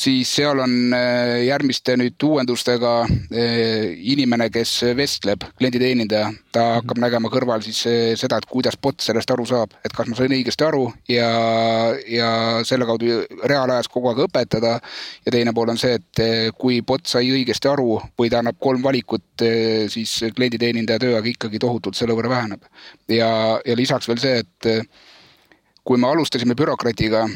[0.00, 6.78] siis seal on äh, järgmiste nüüd uuendustega äh, inimene, kes vestleb, klienditeenindaja, ta mhm.
[6.78, 10.16] hakkab nägema kõrval siis äh, seda, et kuidas bot sellest aru saab, et kas ma
[10.18, 11.28] sain õigesti aru ja,
[12.08, 12.30] ja
[12.68, 14.78] selle kaudu reaalajas kogu aeg õpetada.
[15.26, 16.24] ja teine pool on see, et
[16.58, 19.44] kui bot sai õigesti aru või ta annab kolm valikut,
[19.92, 22.64] siis klienditeenindaja tööaeg ikkagi tohutult selle võrra väheneb.
[23.08, 24.90] ja, ja lisaks veel see, et
[25.84, 27.26] kui me alustasime bürokratiga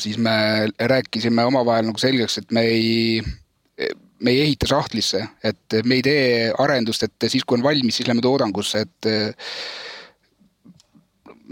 [0.00, 3.22] siis me rääkisime omavahel nagu selgeks, et me ei,
[4.20, 8.08] me ei ehita sahtlisse, et me ei tee arendust, et siis kui on valmis, siis
[8.08, 9.10] lähme toodangusse, et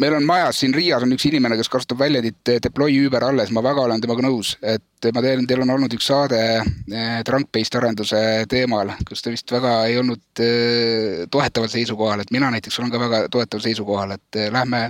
[0.00, 3.52] meil on majas siin Riias on üks inimene, kes kasutab väljendit eh, deploy Uber alles,
[3.54, 7.76] ma väga olen temaga nõus, et ma tean, teil on olnud üks saade eh, trunk-based
[7.78, 12.92] arenduse teemal, kus te vist väga ei olnud eh, toetaval seisukohal, et mina näiteks olen
[12.92, 14.82] ka väga toetaval seisukohal, et lähme,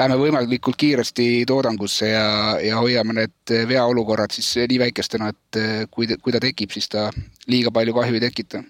[0.00, 2.28] lähme võimalikult kiiresti toodangusse ja,
[2.64, 7.10] ja hoiame need veaolukorrad siis nii väikestena, et kui, kui ta tekib, siis ta
[7.50, 8.62] liiga palju kahju ei tekita.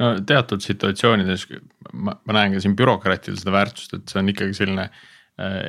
[0.00, 1.48] No teatud situatsioonides
[1.92, 4.86] ma, ma näen ka siin bürokraatidel seda väärtust, et see on ikkagi selline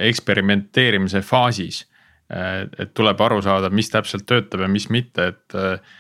[0.09, 1.85] eksperimenteerimise faasis.
[2.31, 5.57] Äh, et tuleb aru saada, mis täpselt töötab ja mis mitte, et.
[5.57, 5.97] Äh,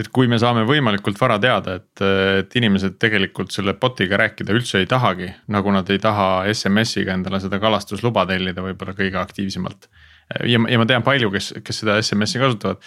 [0.00, 2.00] et kui me saame võimalikult vara teada, et,
[2.40, 7.36] et inimesed tegelikult selle bot'iga rääkida üldse ei tahagi, nagu nad ei taha SMS-iga endale
[7.42, 9.90] seda kalastusluba tellida võib-olla kõige aktiivsemalt.
[10.48, 12.80] ja, ja ma tean palju, kes, kes seda SMS-i kasutavad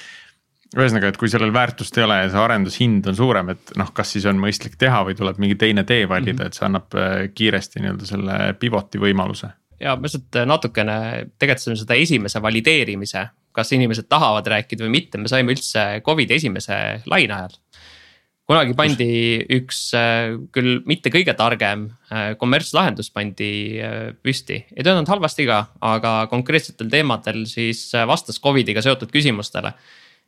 [0.73, 4.15] ühesõnaga, et kui sellel väärtust ei ole ja see arendushind on suurem, et noh, kas
[4.15, 6.49] siis on mõistlik teha või tuleb mingi teine tee valida mm, -hmm.
[6.49, 9.51] et see annab äh, kiiresti nii-öelda selle pivot'i võimaluse.
[9.81, 10.97] Ja ma lihtsalt äh, natukene
[11.41, 16.77] tegelikult seda esimese valideerimise, kas inimesed tahavad rääkida või mitte, me saime üldse Covidi esimese
[17.09, 17.57] laine ajal.
[18.49, 19.09] kunagi pandi
[19.57, 21.89] üks äh, küll mitte kõige targem
[22.37, 23.81] kommertslahendus pandi
[24.21, 29.73] püsti, ei töötanud halvasti ka, aga konkreetsetel teemadel siis vastas Covidiga seotud küsimustele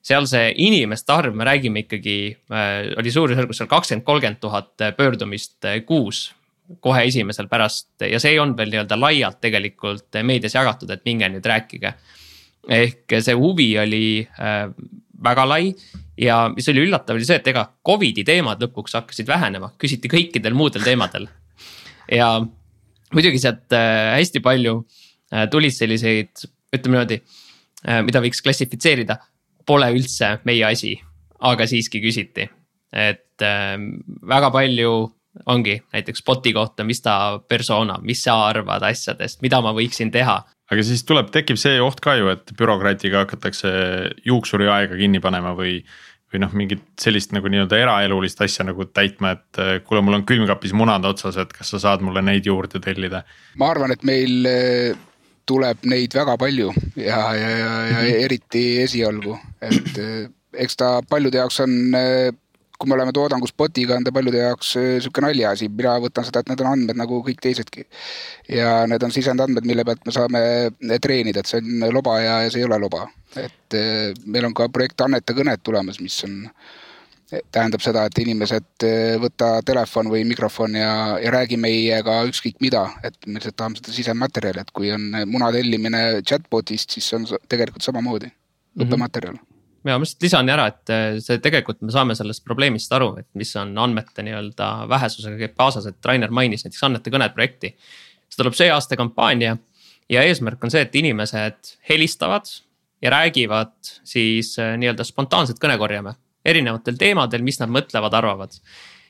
[0.05, 2.17] seal see inimeste arv, me räägime ikkagi
[2.53, 6.27] äh,, oli suurusjärgus seal kakskümmend, kolmkümmend tuhat äh, pöördumist äh, kuus.
[6.81, 11.29] Kohe esimesel pärast ja see ei olnud veel nii-öelda laialt tegelikult meedias jagatud, et minge
[11.29, 11.93] nüüd rääkige.
[12.65, 14.71] ehk see huvi oli äh,
[15.23, 15.73] väga lai
[16.17, 20.57] ja mis oli üllatav, oli see, et ega Covidi teemad lõpuks hakkasid vähenema, küsiti kõikidel
[20.57, 21.27] muudel teemadel.
[22.11, 22.39] ja
[23.13, 24.79] muidugi sealt äh, hästi palju
[25.33, 27.21] äh, tulid selliseid, ütleme niimoodi,
[27.85, 29.19] mida võiks klassifitseerida
[29.65, 30.95] pole üldse meie asi,
[31.45, 32.49] aga siiski küsiti.
[32.91, 33.43] et
[34.25, 34.91] väga palju
[35.51, 40.41] ongi näiteks bot'i kohta, mis ta persona, mis sa arvad asjadest, mida ma võiksin teha.
[40.71, 43.71] aga siis tuleb, tekib see oht ka ju, et bürokraatiga hakatakse
[44.25, 45.81] juuksuriaega kinni panema või
[46.33, 50.25] või noh, mingit sellist nagu nii-öelda eraelulist asja nagu täitma, et äh, kuule, mul on
[50.27, 53.21] külmkapis munad otsas, et kas sa saad mulle neid juurde tellida?
[53.61, 54.97] ma arvan, et meil äh,
[55.49, 58.23] tuleb neid väga palju ja, ja, ja, ja mhm.
[58.25, 60.25] eriti esialgu, et eh,
[60.65, 62.31] eks ta paljude jaoks on, eh,
[62.79, 66.41] kui me oleme toodangus botiga, on ta paljude jaoks eh, sihuke naljaasi, mina võtan seda,
[66.41, 67.85] et need on andmed nagu kõik teisedki.
[68.51, 70.41] ja need on sisendandmed, mille pealt me saame
[71.01, 73.07] treenida, et see on loba ja, ja see ei ole loba.
[73.39, 73.77] et
[74.25, 76.43] meil on ka projekt Anneta kõned tulemas, mis on
[77.51, 82.85] tähendab seda, et inimesed eh, võta telefon või mikrofon ja, ja räägi meiega ükskõik mida,
[83.03, 87.27] et me lihtsalt tahame seda sisematerjali, et kui on muna tellimine chatbot'ist, siis see on
[87.49, 88.85] tegelikult samamoodi mhm.
[88.85, 89.41] õppematerjal mm.
[89.41, 89.54] -hmm
[89.85, 93.27] ja ma lihtsalt lisan ära, et eh, see tegelikult me saame sellest probleemist aru, et
[93.37, 97.75] mis on andmete nii-öelda vähesusega käib kaasas, et Rainer mainis näiteks andmete kõned projekti.
[98.29, 99.57] see tuleb see aasta kampaania
[100.09, 102.49] ja eesmärk on see, et inimesed helistavad
[103.01, 108.59] ja räägivad siis eh, nii-öelda spontaanset kõne korjame erinevatel teemadel, mis nad mõtlevad, arvavad.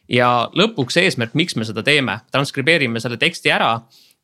[0.10, 3.72] ja lõpuks eesmärk, miks me seda teeme, transkribeerime selle teksti ära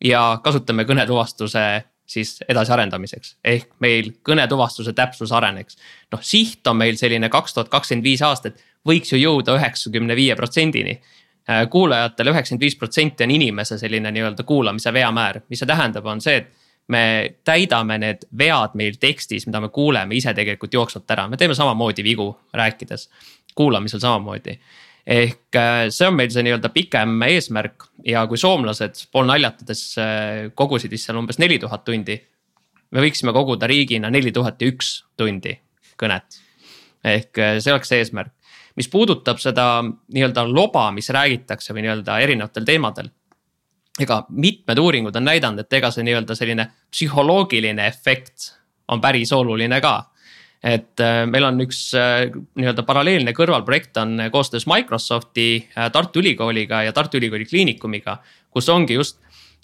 [0.03, 1.63] ja kasutame kõnetuvastuse
[2.11, 3.35] siis edasiarendamiseks.
[3.43, 5.77] ehk meil kõnetuvastuse täpsus areneks.
[6.11, 10.35] noh, siht on meil selline kaks tuhat kakskümmend viis aastat, võiks ju jõuda üheksakümne viie
[10.35, 16.05] protsendini äh, kuulajatel üheksakümmend viis protsenti on inimese selline nii-öelda kuulamise veamäär, mis see tähendab,
[16.05, 16.51] on see, et
[16.91, 17.03] me
[17.47, 22.03] täidame need vead meil tekstis, mida me kuuleme ise tegelikult jooksvalt ära, me teeme samamoodi
[22.03, 23.07] vigu rääkides,
[23.55, 24.57] kuulamisel samamoodi.
[25.07, 30.93] Ehk äh, see on meil see nii-öelda pikem eesmärk ja kui soomlased poolnaljatades äh, kogusid
[30.93, 32.19] vist seal umbes neli tuhat tundi.
[32.91, 35.55] me võiksime koguda riigina neli tuhat ja üks tundi
[35.97, 36.41] kõnet.
[37.03, 38.33] ehk äh, see oleks see eesmärk,
[38.75, 43.09] mis puudutab seda nii-öelda loba, mis räägitakse või nii-öelda erinevatel teemadel
[43.99, 48.51] ega mitmed uuringud on näidanud, et ega see nii-öelda selline psühholoogiline efekt
[48.91, 50.10] on päris oluline ka.
[50.63, 55.47] Et äh, meil on üks äh, nii-öelda paralleelne kõrvalprojekt on koostöös Microsofti,
[55.77, 58.19] äh, Tartu Ülikooliga ja Tartu Ülikooli Kliinikumiga,
[58.53, 59.19] kus ongi just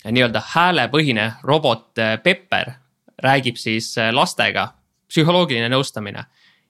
[0.05, 2.75] nii-öelda häälepõhine robot Pepper
[3.23, 4.71] räägib siis lastega,
[5.09, 6.27] psühholoogiline nõustamine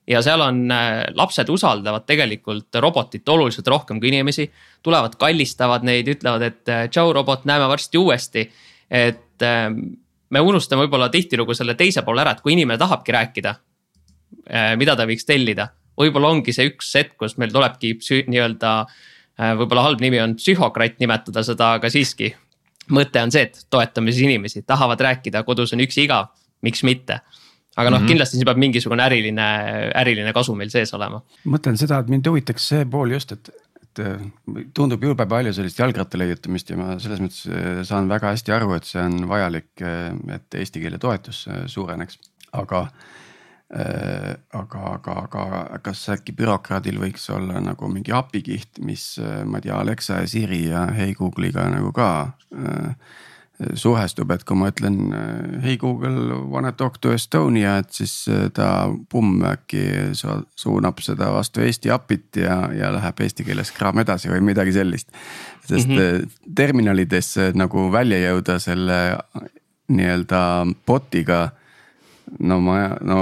[0.08, 4.50] ja seal on, äh, lapsed usaldavad tegelikult robotit oluliselt rohkem kui inimesi.
[4.82, 8.50] tulevad, kallistavad neid, ütlevad, et äh, tšau robot, näeme varsti uuesti.
[8.90, 9.42] et
[10.30, 13.67] me unustame võib-olla tihtilugu selle teise poole ära, et kui inimene tahabki rääkida, äh,
[14.80, 15.68] mida ta võiks tellida.
[15.98, 17.96] võib-olla ongi see üks hetk, kus meil tulebki
[18.30, 18.74] nii-öelda,
[19.58, 22.34] võib-olla halb nimi on psühhokratt nimetada seda, aga siiski.
[22.94, 26.30] mõte on see, et toetame siis inimesi, tahavad rääkida, kodus on üksi igav,
[26.62, 27.20] miks mitte
[27.78, 29.48] aga noh mm -hmm., kindlasti siin peab mingisugune äriline,
[29.94, 31.22] äriline kasu meil sees olema.
[31.46, 33.50] mõtlen seda, et mind huvitaks see pool just, et,
[33.82, 34.24] et äh,
[34.74, 38.72] tundub jube palju sellist jalgratta leiutamist ja ma selles mõttes äh, saan väga hästi aru,
[38.74, 39.70] et see on vajalik,
[40.34, 42.18] et eesti keele toetus suureneks,
[42.52, 43.17] aga Äh,
[43.68, 49.66] aga, aga, aga kas äkki bürokraadil võiks olla nagu mingi apikiht, mis äh, ma ei
[49.66, 52.08] tea, Alexa ja Siri ja Hey Google'iga nagu ka
[52.56, 52.94] äh,
[53.76, 54.96] suhestub, et kui ma ütlen
[55.60, 58.14] Hey Google, wanna talk to Estonia, et siis
[58.54, 64.30] ta pumm äkki suunab seda vastu Eesti API-t ja, ja läheb eesti keeles kraam edasi
[64.30, 65.10] või midagi sellist.
[65.66, 66.52] sest mm -hmm.
[66.54, 69.18] terminalides nagu välja jõuda selle
[69.88, 70.40] nii-öelda
[70.86, 71.48] bot'iga
[72.40, 73.18] no ma, no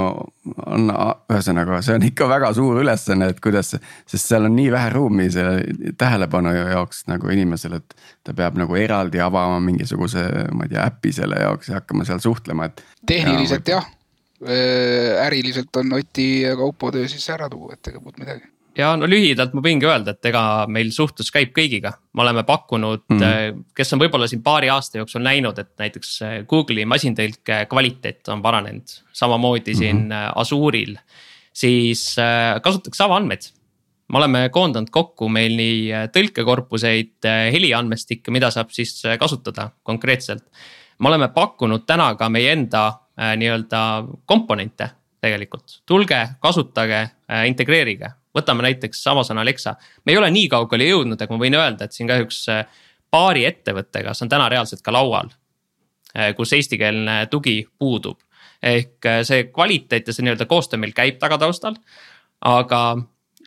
[0.66, 0.90] on
[1.32, 3.74] ühesõnaga, see on ikka väga suur ülesanne, et kuidas,
[4.06, 7.96] sest seal on nii vähe ruumi selle tähelepanu jaoks nagu inimesel, et.
[8.26, 12.22] ta peab nagu eraldi avama mingisuguse, ma ei tea, äpi selle jaoks ja hakkama seal
[12.24, 12.82] suhtlema, et.
[13.06, 13.92] tehniliselt ja, jah,
[15.26, 19.54] äriliselt on Oti Kaupo töö siis ära tuua, et ega muud midagi ja no lühidalt
[19.56, 23.66] ma võingi öelda, et ega meil suhtlus käib kõigiga, me oleme pakkunud mm, -hmm.
[23.76, 28.42] kes on võib-olla siin paari aasta jooksul näinud, et näiteks äh, Google'i masintõlke kvaliteet on
[28.42, 29.78] paranenud, samamoodi mm -hmm.
[29.78, 30.98] siin äh, Azure'il.
[31.52, 32.16] siis
[32.62, 33.48] kasutatakse avaandmeid,
[34.12, 40.44] me oleme koondanud kokku meil nii tõlkekorpuseid, heliandmestikke, mida saab siis kasutada konkreetselt.
[40.98, 47.08] me oleme pakkunud täna ka meie enda nii-öelda komponente tegelikult, tulge, kasutage,
[47.46, 51.86] integreerige võtame näiteks Amazon Alexa, me ei ole nii kaugele jõudnud, aga ma võin öelda,
[51.86, 55.32] et siin kahjuks äh, paari ettevõttega, see on täna reaalselt ka laual.
[56.16, 58.20] Äh, kus eestikeelne tugi puudub,
[58.62, 61.78] ehk äh, see kvaliteet ja see nii-öelda koostöö meil käib tagataustal.
[62.46, 62.80] aga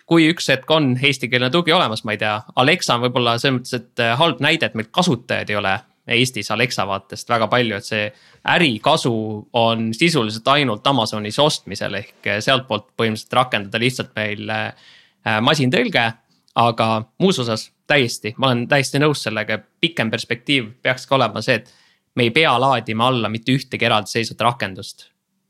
[0.09, 3.75] kui üks hetk on eestikeelne tugi olemas, ma ei tea, Alexa on võib-olla selles mõttes,
[3.77, 5.75] et halb näide, et meil kasutajaid ei ole
[6.15, 8.05] Eestis Alexa vaatest väga palju, et see
[8.49, 9.13] ärikasu
[9.53, 14.73] on sisuliselt ainult Amazonis ostmisel ehk sealtpoolt põhimõtteliselt rakendada lihtsalt meil äh,
[15.41, 16.11] masintõlge.
[16.59, 16.85] aga
[17.21, 21.69] muus osas täiesti, ma olen täiesti nõus sellega, pikem perspektiiv peakski olema see, et
[22.15, 25.09] me ei pea laadima alla mitte ühtegi eraldiseisvat rakendust.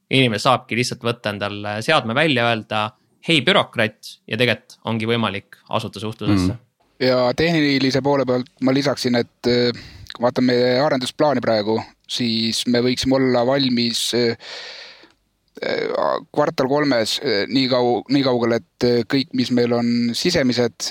[0.10, 2.90] inimene saabki lihtsalt võtta endale seadme välja, öelda
[3.28, 6.60] hei bürokratt ja tegelikult ongi võimalik asuda suhtlusesse mm.
[7.04, 9.50] ja tehnilise poole pealt ma lisaksin, et
[10.16, 11.78] kui vaatame arendusplaani praegu,
[12.10, 14.36] siis me võiksime olla valmis Äh,
[16.32, 20.88] kvartal kolmes äh, nii kau-, nii kaugel, et äh, kõik, mis meil on sisemised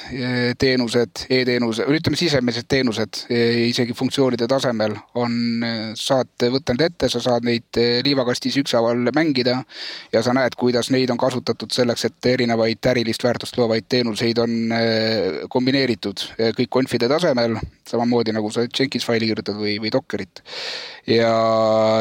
[0.61, 5.65] teenused e, e-teenuse, ütleme, sisemised teenused isegi funktsioonide tasemel on,
[5.97, 9.63] saad võtta need ette, sa saad neid liivakastis ükshaaval mängida.
[10.13, 14.75] ja sa näed, kuidas neid on kasutatud selleks, et erinevaid ärilist väärtust loovaid teenuseid on
[15.49, 16.25] kombineeritud
[16.59, 17.57] kõik conf'ide tasemel,
[17.89, 20.43] samamoodi nagu sa Jenkins faili kirjutad või, või Dockerit.
[21.07, 21.33] ja,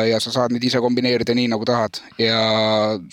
[0.07, 2.56] ja sa saad neid ise kombineerida nii, nagu tahad ja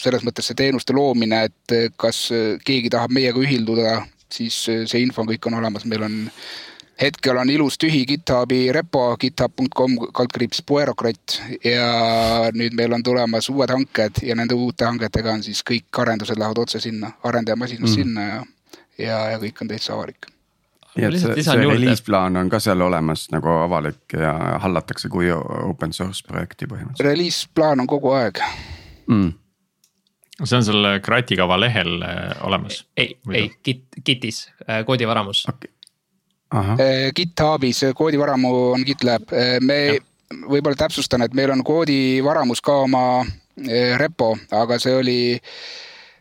[0.01, 2.27] selles mõttes see teenuste loomine, et kas
[2.65, 3.99] keegi tahab meiega ühilduda,
[4.33, 6.23] siis see info kõik on olemas, meil on
[7.01, 11.89] hetkel on ilus tühi GitHubi repo github.com kaldkriips puerokratt ja
[12.55, 16.63] nüüd meil on tulemas uued hanked ja nende uute hangetega on siis kõik arendused lähevad
[16.63, 17.95] otse sinna, arendajamasinast mm.
[17.95, 18.45] sinna ja,
[18.99, 20.31] ja, ja kõik on täitsa avalik.
[20.95, 25.93] Nii et see, see reliisplaan on ka seal olemas nagu avalik ja hallatakse kui open
[25.93, 27.09] source projekti põhimõtteliselt.
[27.09, 28.39] reliisplaan on kogu aeg
[29.07, 29.33] mm.
[30.43, 32.81] See on seal kratikava lehel äh, olemas?
[32.97, 35.45] ei, ei Git, Gitis, äh, koodivaramus.
[35.49, 35.71] Okay..
[36.55, 40.01] Äh, GitHubis koodivaramu on GitLab, me ja.
[40.51, 43.25] võib-olla täpsustan, et meil on koodivaramus ka oma
[43.99, 45.19] repo, aga see oli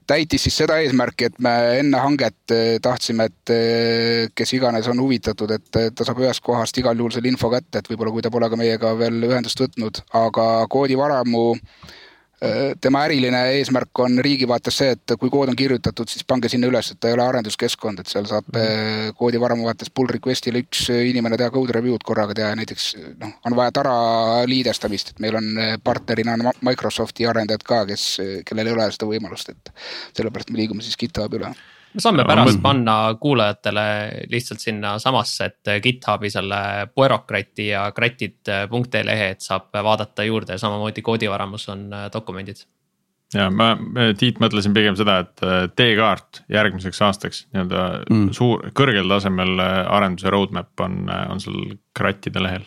[0.05, 2.53] täitis siis seda eesmärki, et me enne hanget
[2.85, 7.49] tahtsime, et kes iganes on huvitatud, et ta saab ühest kohast igal juhul selle info
[7.53, 12.02] kätte, et võib-olla kui ta pole ka meiega veel ühendust võtnud, aga koodivaramu Äh,
[12.81, 16.67] tema äriline eesmärk on riigi vaates see, et kui kood on kirjutatud, siis pange sinna
[16.67, 19.13] üles, et ta ei ole arenduskeskkond, et seal saab mm.
[19.19, 22.89] koodivaramu vaates pull request'ile üks inimene teha code review'd korraga teha ja näiteks
[23.21, 23.93] noh, on vaja tara
[24.49, 28.07] liidestamist, et meil on äh, partnerina on Microsofti arendajad ka, kes,
[28.47, 29.73] kellel ei ole seda võimalust, et
[30.17, 31.53] sellepärast me liigume siis GitHubi üle
[31.93, 33.85] me saame pärast panna kuulajatele
[34.31, 36.59] lihtsalt sinna samasse, et GitHubi selle
[36.95, 42.65] Puerokrati ja kratid.ee lehe, et saab vaadata juurde, samamoodi koodivaramus on äh, dokumendid.
[43.33, 43.73] ja ma,
[44.17, 48.29] Tiit, mõtlesin pigem seda, et äh, teekaart järgmiseks aastaks nii-öelda mm.
[48.37, 52.65] suur, kõrgel tasemel äh, arenduse roadmap on, on seal krattide lehel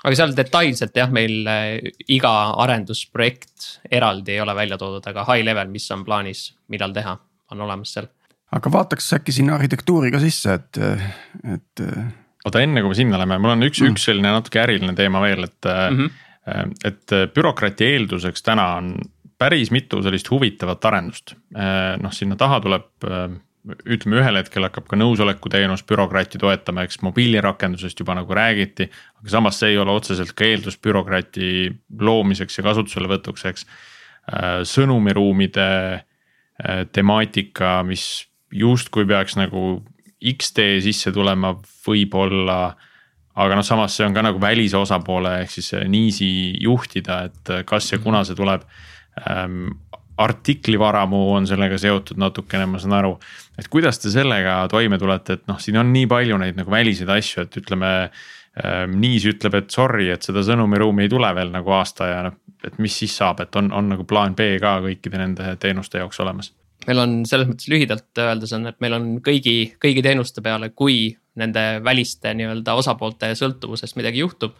[0.00, 1.44] aga seal detailselt jah, meil
[2.08, 2.30] iga
[2.64, 7.18] arendusprojekt eraldi ei ole välja toodud, aga high level, mis on plaanis, millal teha,
[7.52, 8.08] on olemas seal
[8.56, 10.80] aga vaataks äkki sinna arhitektuuri ka sisse, et,
[11.54, 11.84] et.
[12.44, 15.22] oota, enne kui me sinna läheme, mul on üks mm., üks selline natuke äriline teema
[15.22, 16.74] veel, et mm, -hmm.
[16.84, 18.94] et bürokraati eelduseks täna on
[19.40, 21.34] päris mitu sellist huvitavat arendust.
[22.02, 22.88] noh, sinna taha tuleb
[23.60, 28.88] ütleme, ühel hetkel hakkab ka nõusoleku teenus bürokraati toetama, eks mobiilirakendusest juba nagu räägiti.
[29.20, 31.70] aga samas see ei ole otseselt ka eeldus bürokraati
[32.00, 33.66] loomiseks ja kasutuselevõtuks, eks.
[34.30, 39.80] Äh, sõnumiruumide äh, temaatika, mis justkui peaks nagu
[40.20, 41.54] X-tee sisse tulema,
[41.86, 42.76] võib-olla.
[43.40, 46.28] aga noh, samas see on ka nagu välise osapoole ehk siis niisi
[46.60, 48.66] juhtida, et kas ja kuna see tuleb
[49.22, 49.70] ähm,
[50.20, 53.14] artiklivaramu on sellega seotud natukene, ma saan aru.
[53.58, 57.08] et kuidas te sellega toime tulete, et noh, siin on nii palju neid nagu väliseid
[57.16, 57.94] asju, et ütleme
[58.60, 58.98] ähm,.
[59.00, 62.80] Niis ütleb, et sorry, et seda sõnumiruumi ei tule veel nagu aasta ja noh, et
[62.82, 66.50] mis siis saab, et on, on nagu plaan B ka kõikide nende teenuste jaoks olemas
[66.86, 71.10] meil on selles mõttes lühidalt öeldes on, et meil on kõigi, kõigi teenuste peale, kui
[71.40, 74.56] nende väliste nii-öelda osapoolte sõltuvusest midagi juhtub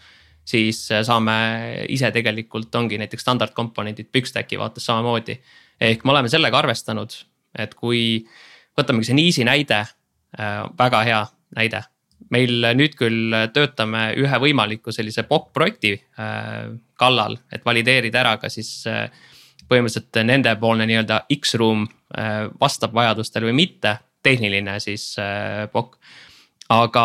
[0.51, 1.37] siis äh, saame
[1.93, 5.39] ise tegelikult ongi näiteks standardkomponendid Bigstacki vaates samamoodi.
[5.81, 7.15] ehk me oleme sellega arvestanud,
[7.59, 8.27] et kui
[8.79, 9.85] võtamegi see Niisi näide,
[10.39, 11.25] äh, väga hea
[11.57, 11.85] näide.
[12.31, 16.69] meil nüüd küll töötame ühe võimaliku sellise POC projekti äh,
[17.01, 18.85] kallal, et valideerida ära ka siis
[19.71, 21.87] põhimõtteliselt nendepoolne nii-öelda X-room
[22.61, 23.93] vastab vajadustele või mitte,
[24.23, 25.15] tehniline siis
[25.73, 25.95] POC.
[26.75, 27.05] aga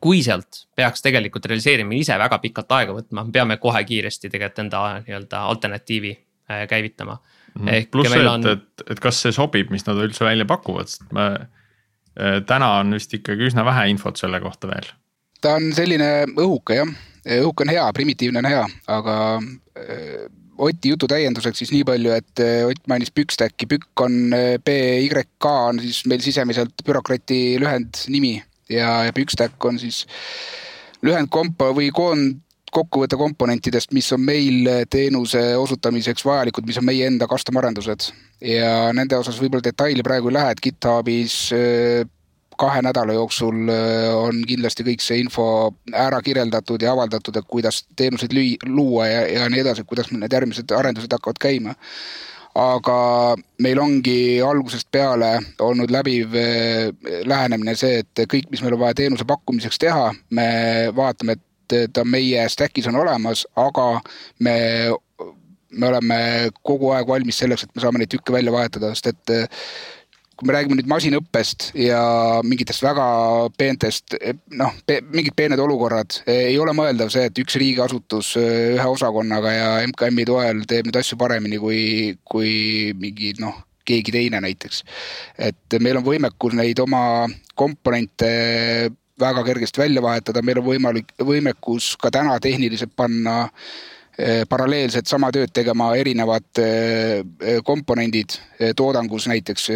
[0.00, 4.64] kui sealt peaks tegelikult realiseerimine ise väga pikalt aega võtma, me peame kohe kiiresti tegelikult
[4.64, 7.66] enda nii-öelda alternatiivi äh, käivitama mm.
[7.66, 7.88] -hmm.
[7.90, 8.46] pluss see, on...
[8.46, 12.74] et, et, et kas see sobib, mis nad üldse välja pakuvad, sest me äh, täna
[12.80, 14.92] on vist ikkagi üsna vähe infot selle kohta veel.
[15.40, 16.94] ta on selline õhuke jah,
[17.42, 18.64] õhuk on hea, primitiivne on hea,
[18.96, 20.30] aga äh,
[20.62, 24.34] Oti jutu täienduseks siis nii palju, et Ott mainis Pükstacki, Pükk on
[24.64, 28.36] PYK on siis meil sisemiselt bürokrati lühendnimi
[28.70, 30.04] ja, ja Pükstack on siis
[31.02, 32.38] lühendkompo või koond,
[32.72, 38.08] kokkuvõte komponentidest, mis on meil teenuse osutamiseks vajalikud, mis on meie enda custom arendused.
[38.40, 42.06] ja nende osas võib-olla detaili praegu ei lähe, et GitHubis äh,
[42.58, 45.46] kahe nädala jooksul äh, on kindlasti kõik see info
[45.96, 50.32] ära kirjeldatud ja avaldatud, et kuidas teenuseid lüüa, luua ja, ja nii edasi, kuidas need
[50.32, 51.76] järgmised arendused hakkavad käima.
[52.58, 52.96] Aga
[53.64, 56.90] meil ongi algusest peale olnud läbiv eh,
[57.24, 60.50] lähenemine see, et kõik, mis meil on vaja teenuse pakkumiseks teha, me
[60.96, 63.86] vaatame, et ta meie stack'is on olemas, aga
[64.44, 64.56] me,
[65.72, 66.18] me oleme
[66.60, 69.34] kogu aeg valmis selleks, et me saame neid tükke välja vahetada, sest et
[70.42, 72.02] kui me räägime nüüd masinõppest ja
[72.42, 73.04] mingitest väga
[73.54, 74.16] peentest,
[74.58, 79.68] noh pe,, mingid peened olukorrad, ei ole mõeldav see, et üks riigiasutus ühe osakonnaga ja
[79.86, 81.84] MKM-i toel teeb neid asju paremini kui,
[82.26, 83.54] kui mingi noh,
[83.86, 84.82] keegi teine näiteks.
[85.38, 88.34] et meil on võimekus neid oma komponente
[89.22, 94.01] väga kergesti välja vahetada, meil on võimalik, võimekus ka täna tehniliselt panna äh, Eh,
[94.48, 98.38] paralleelselt sama tööd tegema erinevad eh, eh, komponendid
[98.76, 99.70] toodangus näiteks.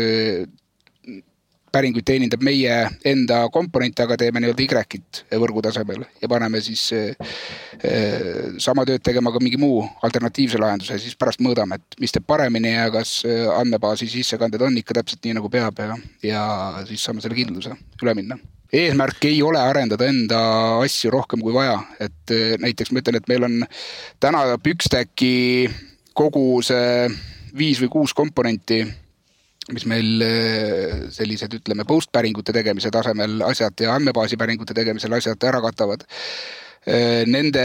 [1.76, 6.87] päringuid teenindab meie enda komponent, aga teeme nii-öelda Y-it võrgu tasemel ja paneme siis
[8.64, 12.72] sama tööd tegema ka mingi muu alternatiivse lahenduse, siis pärast mõõdame, et mis teeb paremini
[12.72, 13.18] ja kas
[13.59, 16.43] andmebaasi sissekanded on ikka täpselt nii, nagu peab ja, ja
[16.89, 18.41] siis saame selle kindluse üle minna
[18.73, 20.41] eesmärk ei ole arendada enda
[20.83, 23.59] asju rohkem kui vaja, et eh, näiteks ma ütlen, et meil on
[24.23, 25.69] täna Pükstacki
[26.17, 27.09] kogu see
[27.57, 28.83] viis või kuus komponenti,
[29.73, 35.49] mis meil eh, sellised, ütleme, post päringute tegemise tasemel asjad ja andmebaasi päringute tegemisel asjad
[35.49, 36.07] ära katavad
[36.87, 37.62] nende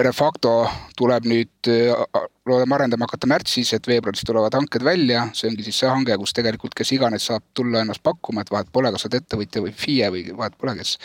[0.00, 0.64] Refacto
[0.96, 5.80] tuleb nüüd, äh, loodame arendama hakata märtsis, et veebruaris tulevad hanked välja, see ongi siis
[5.82, 9.10] see hange, kus tegelikult kes iganes saab tulla ennast pakkuma, et vahet pole, kas sa
[9.10, 10.96] oled ettevõtja või FIE või vahet pole, kes.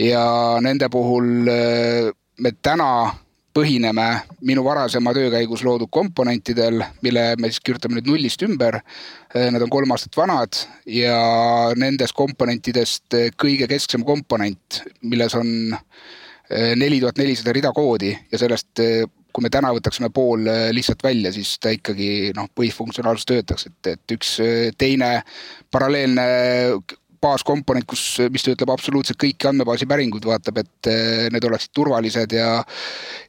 [0.00, 0.22] ja
[0.64, 2.08] nende puhul äh,
[2.40, 2.88] me täna
[3.52, 4.06] põhineme
[4.48, 8.78] minu varasema töö käigus loodud komponentidel, mille me siis kirjutame nüüd nullist ümber.
[9.34, 10.56] Need on kolm aastat vanad
[10.88, 11.18] ja
[11.76, 15.84] nendest komponentidest kõige kesksem komponent, milles on äh,
[16.50, 21.04] neli tuhat nelisada rida koodi ja sellest, eh, kui me täna võtaksime pool eh, lihtsalt
[21.04, 24.34] välja, siis ta ikkagi noh, põhifunktsionaalsus töötaks, et, et üks
[24.78, 25.14] teine
[25.72, 26.26] paralleelne
[27.22, 28.02] baaskomponent, kus,
[28.34, 30.90] mis töötleb absoluutselt kõiki andmebaasi päringuid, vaatab, et
[31.30, 32.48] need oleksid turvalised ja,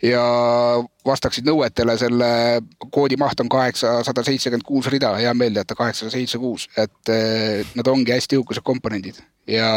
[0.01, 0.23] ja
[1.05, 2.29] vastaksid nõuetele, selle
[2.91, 7.91] koodi maht on kaheksasada seitsekümmend kuus rida, hea meel teada, kaheksasada seitsekümmend kuus, et nad
[7.91, 9.19] ongi hästi jõukased komponendid.
[9.49, 9.67] Ja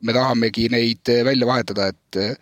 [0.00, 2.40] me tahamegi neid välja vahetada, et,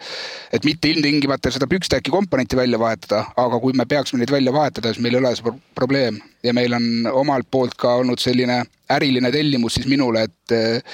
[0.54, 4.92] et mitte ilmtingimata seda Pükstacki komponenti välja vahetada, aga kui me peaksime neid välja vahetada,
[4.92, 6.20] siis meil ei ole see probleem.
[6.46, 8.60] Ja meil on omalt poolt ka olnud selline
[8.94, 10.84] äriline tellimus siis minule, et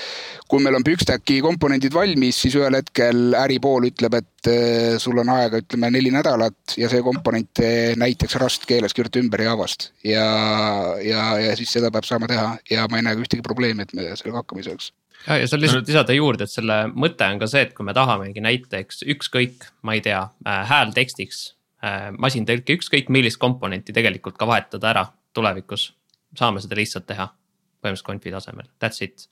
[0.49, 5.19] kui meil on Pükstacki komponendid valmis, siis ühel hetkel äripool ütleb, et et äh, sul
[5.23, 7.63] on aega, ütleme neli nädalat ja see komponent
[8.01, 10.27] näiteks Rust keeles kirjuta ümber Javast ja,
[11.01, 13.97] ja, ja siis seda peab saama teha ja ma ei näe ka ühtegi probleemi, et
[13.97, 14.93] me sellega hakkama ei saaks
[15.27, 17.95] ja, ja seal lihtsalt lisada juurde, et selle mõte on ka see, et kui me
[17.97, 21.45] tahamegi näiteks ükskõik, ma ei tea äh,, häältekstiks
[21.85, 25.93] äh,, masintõlke, ükskõik millist komponenti tegelikult ka vahetada ära tulevikus.
[26.39, 27.29] saame seda lihtsalt teha
[27.85, 29.29] põhimõtteliselt konfi tasemel, that's it.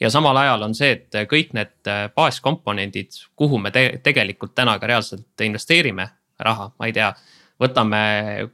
[0.00, 4.78] Ja samal ajal on see, et kõik need äh, baaskomponendid, kuhu me te tegelikult täna
[4.78, 7.14] ka reaalselt investeerime raha, ma ei tea.
[7.56, 7.98] võtame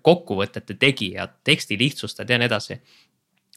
[0.02, 2.76] kokkuvõtete tegijad, teksti lihtsustajad ja nii edasi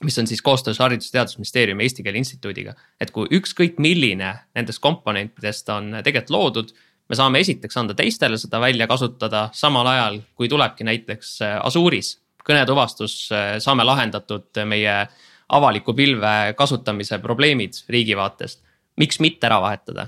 [0.03, 2.73] mis on siis koostöös Haridus- ja Teadusministeeriumi Eesti Keele Instituudiga.
[3.01, 6.73] et kui ükskõik milline nendest komponentidest on tegelikult loodud,
[7.09, 12.19] me saame esiteks anda teistele seda välja kasutada, samal ajal kui tulebki näiteks äh, Asuuris
[12.45, 15.07] kõnetuvastus, äh, saame lahendatud meie
[15.49, 18.63] avaliku pilve kasutamise probleemid riigi vaatest.
[18.97, 20.07] miks mitte ära vahetada?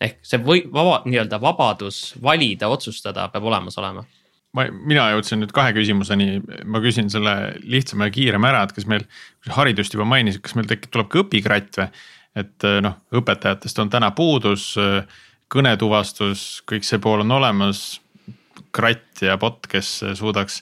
[0.00, 4.04] ehk see või vaba, nii-öelda vabadus valida, otsustada peab olemas olema
[4.56, 8.88] ma, mina jõudsin nüüd kahe küsimuseni, ma küsin selle lihtsama ja kiirema ära, et kas
[8.90, 9.04] meil,
[9.56, 11.90] haridust juba mainisid, kas meil tekib, tuleb ka õpikratt või?
[12.40, 14.72] et eh, noh, õpetajatest on täna puudus,
[15.50, 18.00] kõnetuvastus, kõik see pool on olemas.
[18.70, 20.60] kratt ja bot, kes suudaks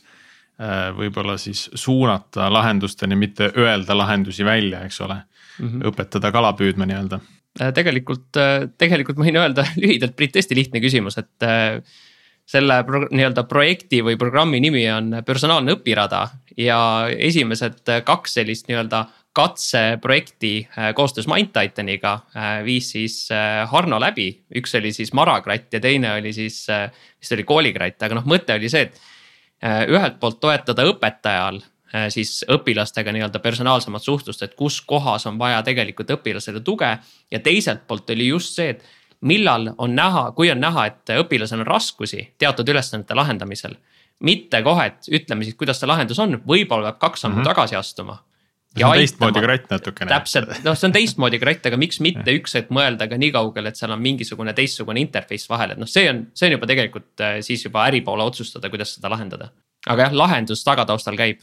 [0.96, 5.68] võib-olla siis suunata lahendusteni, mitte öelda lahendusi välja, eks ole mm.
[5.68, 5.84] -hmm.
[5.92, 7.20] õpetada kala püüdma nii-öelda
[7.60, 11.78] äh, tegelikult, äh, tegelikult ma võin öelda lühidalt, Priit, hästi lihtne küsimus, et äh,
[12.48, 16.80] selle pro, nii-öelda projekti või programmi nimi on personaalne õpirada ja
[17.12, 19.06] esimesed kaks sellist nii-öelda
[19.38, 24.44] katseprojekti äh, koostöös MindTitaniga äh, viis siis äh, Harno läbi.
[24.56, 26.66] üks oli siis Marakratt ja teine oli siis,
[27.20, 28.98] vist oli koolikratt, aga noh, mõte oli see, et
[29.64, 31.62] ühelt poolt toetada õpetajal
[32.12, 36.98] siis õpilastega nii-öelda personaalsemat suhtlust, et kus kohas on vaja tegelikult õpilasele tuge.
[37.30, 38.84] ja teiselt poolt oli just see, et
[39.20, 43.76] millal on näha, kui on näha, et õpilasel on raskusi teatud ülesannete lahendamisel.
[44.20, 47.48] mitte kohe, et ütleme siis, kuidas see lahendus on, võib-olla peab kaks sammu mm -hmm.
[47.48, 48.18] tagasi astuma.
[48.78, 50.10] See on teistmoodi kratt natukene.
[50.12, 53.72] täpselt, noh, see on teistmoodi kratt, aga miks mitte üks hetk mõelda ka nii kaugele,
[53.72, 57.24] et seal on mingisugune teistsugune interface vahel, et noh, see on, see on juba tegelikult
[57.26, 59.52] äh, siis juba äri poole otsustada, kuidas seda lahendada.
[59.86, 61.42] aga jah, lahendus tagataustal käib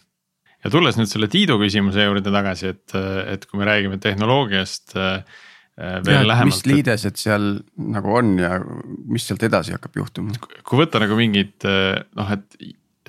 [0.66, 2.96] ja tulles nüüd selle Tiidu küsimuse juurde tagasi, et,
[3.36, 5.20] et kui me räägime tehnoloogiast äh,
[5.76, 6.56] Äh, veel ja, lähemalt.
[6.56, 8.54] mis liidesed seal nagu on ja
[9.12, 10.38] mis sealt edasi hakkab juhtuma?
[10.40, 12.46] kui võtta nagu mingid äh, noh, et,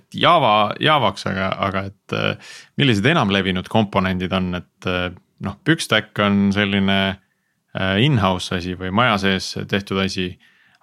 [0.07, 4.91] et Java, Javaks, aga, aga et äh, millised enamlevinud komponendid on, et
[5.45, 6.99] noh, Pükstack on selline
[8.01, 10.31] in-house asi või maja sees tehtud asi.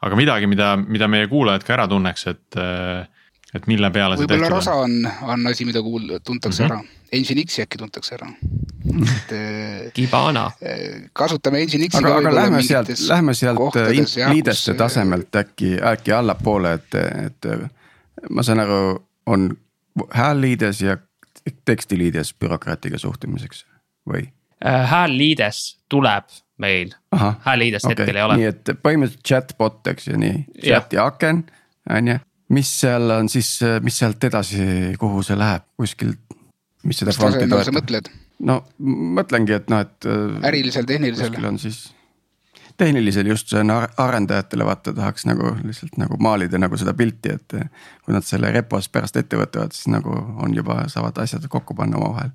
[0.05, 2.57] aga midagi, mida, mida meie kuulajad ka ära tunneks, et,
[3.55, 4.43] et mille peale see tehtud on.
[4.43, 6.83] võib-olla Rasa on, on asi, mida kuul-, tuntakse mm -hmm.
[6.83, 8.27] ära Nginx äkki tuntakse ära.
[9.15, 10.51] et äh, Kibana.
[10.61, 11.97] Äh, kasutame Nginxi.
[11.97, 13.77] aga, aga lähme sealt, lähme sealt
[14.33, 16.95] liideste tasemelt äkki, äkki allapoole, et,
[17.25, 18.79] et ma saan aru,
[19.25, 19.51] on
[20.13, 20.97] häälliides ja
[21.65, 23.65] tekstiliides bürokraatiga suhtumiseks
[24.09, 24.27] või?
[24.65, 26.93] Äh, häälliides tuleb meil,
[27.45, 27.97] häälliidest okay.
[27.97, 28.37] hetkel ei ole.
[28.41, 31.43] nii et põhimõtteliselt chatbot, eks ju, nii, chat'i aken,
[31.91, 32.19] on ju
[32.53, 34.63] mis seal on siis, mis sealt edasi,
[35.01, 36.21] kuhu see läheb, kuskilt
[36.87, 38.11] mis seda fronti toetab?
[38.43, 38.59] no
[39.19, 40.07] mõtlengi, et noh, et.
[40.07, 41.29] Äh, ärilisel, tehnilisel.
[41.31, 41.85] kuskil on siis,
[42.77, 47.57] tehnilisel just see on arendajatele vaata tahaks nagu lihtsalt nagu maalida nagu seda pilti, et.
[48.05, 50.13] kui nad selle repos pärast ette võtavad, siis nagu
[50.43, 52.33] on juba, saavad asjad kokku panna omavahel.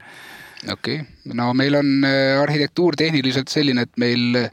[0.73, 4.49] okei okay., no meil on äh, arhitektuur tehniliselt selline, et meil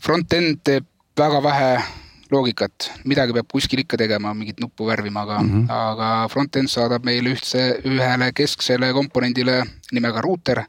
[0.00, 0.86] front-end teeb
[1.18, 1.72] väga vähe
[2.30, 5.72] loogikat, midagi peab kuskil ikka tegema, mingit nuppu värvima, aga mm, -hmm.
[5.74, 10.62] aga front-end saadab meile ühtse, ühele kesksele komponendile nimega ruuter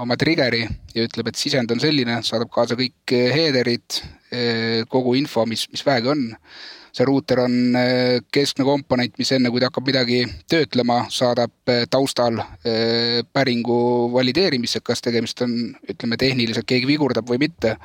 [0.00, 4.02] oma trigger'i ja ütleb, et sisend on selline, saadab kaasa kõik header'id,
[4.32, 6.28] eh, kogu info, mis, mis vähegi on.
[6.90, 7.52] see ruuter on
[8.34, 12.40] keskne komponent, mis enne, kui ta hakkab midagi töötlema, saadab taustal
[13.30, 13.76] päringu
[14.10, 15.52] valideerimisse, kas tegemist on,
[15.86, 17.76] ütleme tehniliselt keegi vigurdab või mitte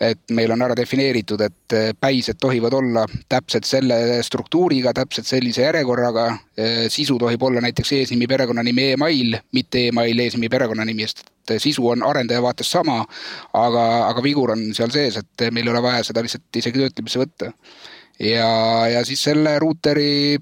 [0.00, 5.66] et meil on ära defineeritud, et eh, päised tohivad olla täpselt selle struktuuriga, täpselt sellise
[5.66, 6.26] järjekorraga.
[6.56, 11.90] Eh, sisu tohib olla näiteks eesnimi, perekonnanimi, email, mitte email, eesnimi, perekonnanimi, sest et sisu
[11.92, 13.04] on arendaja vaates sama.
[13.52, 17.20] aga, aga vigur on seal sees, et meil ei ole vaja seda lihtsalt isegi töötlemisse
[17.20, 17.52] võtta.
[18.18, 18.48] ja,
[18.88, 20.38] ja siis selle ruuteri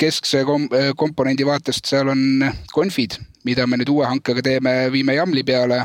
[0.00, 5.44] keskse kom komponendi vaatest, seal on konfid, mida me nüüd uue hankega teeme, viime Jamli
[5.44, 5.84] peale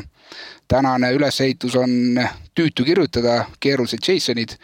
[0.68, 2.20] tänane ülesehitus on
[2.54, 4.56] tüütu kirjutada, keerulised JSON-id.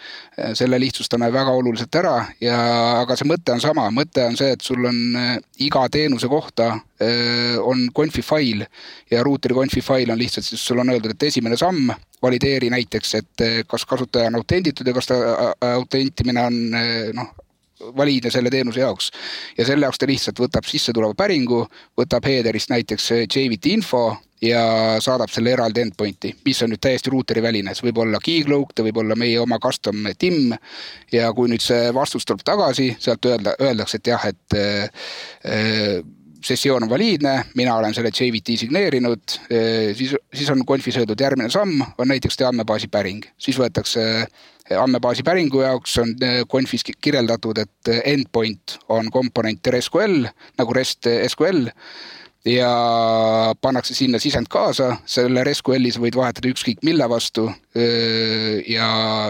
[0.55, 2.57] selle lihtsustame väga oluliselt ära ja,
[3.03, 6.71] aga see mõte on sama, mõte on see, et sul on äh, iga teenuse kohta
[6.73, 8.65] äh, on conf'i fail
[9.11, 11.93] ja ruuteri conf'i fail on lihtsalt siis sul on öeldud, et esimene samm,
[12.23, 15.21] valideeri näiteks, et äh, kas kasutaja on autentitud ja kas ta
[15.75, 16.61] autentimine on
[17.15, 17.35] noh,
[17.97, 19.11] valiidne selle teenuse jaoks.
[19.59, 21.65] ja selle jaoks ta lihtsalt võtab sissetuleva päringu,
[21.99, 24.05] võtab header'ist näiteks JVT info
[24.43, 24.63] ja
[25.03, 28.87] saadab selle eraldi endpoint'i, mis on nüüd täiesti ruuteri väline, see võib olla Keycloak, ta
[28.87, 30.57] võib olla meie oma custom TIM.
[31.13, 36.03] ja kui nüüd see vastus tuleb tagasi, sealt öelda, öeldakse, et jah, et äh,
[36.45, 41.51] sessioon on valiidne, mina olen selle JVT signeerinud, äh, siis, siis on conf'is öeldud järgmine
[41.53, 44.27] samm on näiteks teie andmebaasi päring, siis võetakse
[44.79, 46.15] andmebaasi päringu jaoks on
[46.51, 50.23] conf'is kirjeldatud, et endpoint on komponent RSQL
[50.59, 51.67] nagu REST SQL
[52.45, 57.49] ja pannakse sinna sisend kaasa, selle SQL-is võid vahetada ükskõik mille vastu.
[58.69, 58.89] ja,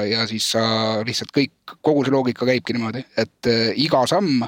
[0.08, 0.64] ja siis sa
[1.06, 4.42] lihtsalt kõik, kogu see loogika käibki niimoodi, et iga samm,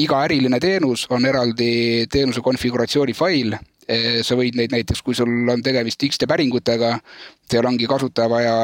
[0.00, 3.58] iga äriline teenus on eraldi teenuse konfiguratsiooni fail
[4.24, 6.94] sa võid neid näiteks, kui sul on tegemist X-te päringutega,
[7.50, 8.54] seal ongi kasutaja vaja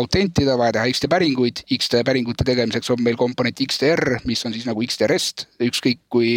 [0.00, 4.66] autentida, vaja teha X-te päringuid, X-te päringute tegemiseks on meil komponent XTR, mis on siis
[4.66, 6.32] nagu XT REST, ükskõik kui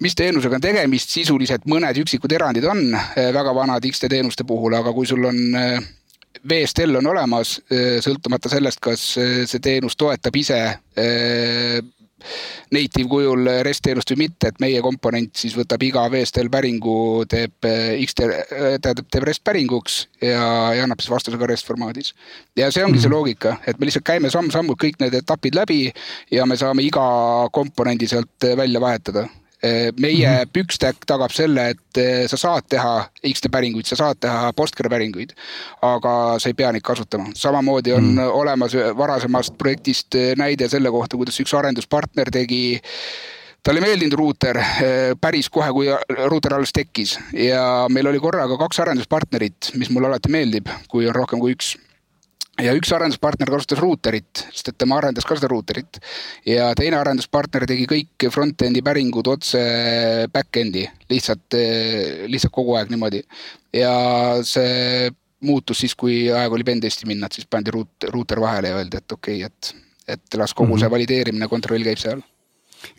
[0.00, 4.74] mis teenusega on tegemist, sisuliselt mõned üksikud erandid on eh, väga vanad X-te teenuste puhul,
[4.78, 5.78] aga kui sul on eh,
[6.40, 10.60] VSTL on olemas, eh, sõltumata sellest, kas see teenus toetab ise
[12.74, 16.96] native kujul REST teenust või mitte, et meie komponent siis võtab iga VSTL päringu,
[17.30, 17.68] teeb
[18.04, 20.44] X, tähendab, teeb REST päringuks ja,
[20.76, 22.14] ja annab siis vastuse ka REST formaadis.
[22.56, 23.02] ja see ongi mm -hmm.
[23.02, 23.16] see mhm.
[23.16, 25.92] loogika, et me lihtsalt käime samm-sammult kõik need etapid läbi
[26.30, 27.04] ja me saame iga
[27.52, 29.28] komponendi sealt välja vahetada
[30.00, 30.50] meie mm -hmm.
[30.52, 35.32] Pükstack tagab selle, et eh, sa saad teha X-te päringuid, sa saad teha Postgre päringuid,
[35.82, 37.30] aga sa ei pea neid kasutama.
[37.34, 38.30] samamoodi on mm -hmm.
[38.32, 42.80] olemas varasemast projektist näide selle kohta, kuidas üks arenduspartner tegi
[43.62, 44.58] talle ei meeldinud ruuter
[45.20, 45.86] päris kohe, kui
[46.26, 51.14] ruuter alles tekkis ja meil oli korraga kaks arenduspartnerit, mis mulle alati meeldib, kui on
[51.14, 51.76] rohkem kui üks
[52.64, 56.00] ja üks arenduspartner kasutas ruuterit, sest et tema arendas ka seda ruuterit.
[56.46, 59.62] ja teine arenduspartner tegi kõik front-end'i päringud otse
[60.32, 61.58] back-end'i, lihtsalt,
[62.30, 63.22] lihtsalt kogu aeg niimoodi.
[63.76, 63.94] ja
[64.46, 65.10] see
[65.46, 69.00] muutus siis, kui aeg oli pentesti minna, et siis pandi ruut, ruuter vahele ja öeldi,
[69.00, 72.20] et okei okay,, et, et las kogu see valideerimine, kontroll käib seal.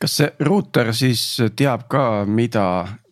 [0.02, 1.26] kas see ruuter siis
[1.58, 2.66] teab ka, mida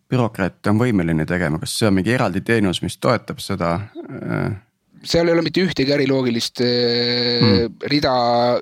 [0.09, 4.57] bürokraat on võimeline tegema, kas see on mingi eraldi teenus, mis toetab seda äh...?
[5.03, 7.77] Seal ei ole mitte ühtegi äriloogilist mm.
[7.91, 8.13] rida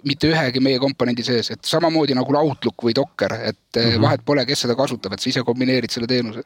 [0.08, 4.02] mitte ühegi meie komponendi sees, et samamoodi nagu Outlook või Docker, et mm -hmm.
[4.02, 6.44] vahet pole, kes seda kasutab, et sa ise kombineerid selle teenuse.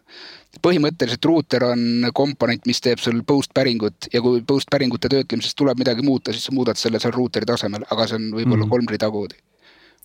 [0.61, 5.77] põhimõtteliselt ruuter on komponent, mis teeb sul post päringut ja kui post päringute töötlemisest tuleb
[5.79, 8.69] midagi muuta, siis sa muudad selle seal ruuteri tasemel, aga see on võib-olla mm -hmm.
[8.69, 9.35] kolm rida koodi.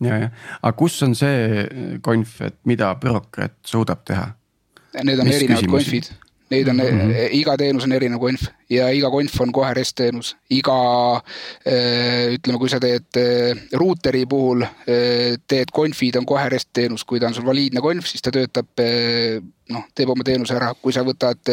[0.01, 0.31] ja, ja,
[0.63, 4.35] aga kus on see konf, et mida bürokraat suudab teha?
[5.05, 7.33] Need on Mis erinevad konfid Neid on mm, -hmm.
[7.35, 10.37] iga teenus on erinev konf ja iga konf on kohe REST teenus.
[10.51, 10.77] iga
[11.67, 14.63] eh, ütleme, kui sa teed eh, ruuteri puhul
[15.47, 18.69] teed konfid on kohe REST teenus, kui ta on sul valiidne konf, siis ta töötab
[19.69, 21.51] noh, teeb oma teenuse ära, kui sa võtad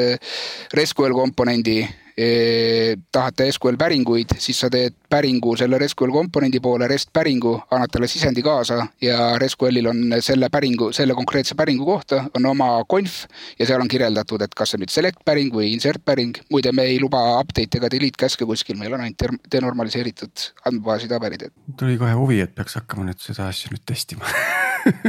[0.74, 1.82] RESQL komponendi
[2.14, 8.10] tahate SQL päringuid, siis sa teed päringu selle SQL komponendi poole, REST päringu, annad talle
[8.10, 13.24] sisendi kaasa ja SQL-il on selle päringu, selle konkreetse päringu kohta on oma konf
[13.60, 16.38] ja seal on kirjeldatud, et kas see on nüüd select päring või insert päring.
[16.54, 21.50] muide, me ei luba update ega delete käske kuskil, meil on ainult denormaliseeritud andmebaasi tabelid.
[21.80, 24.30] tuli kohe huvi, et peaks hakkama nüüd seda asja nüüd testima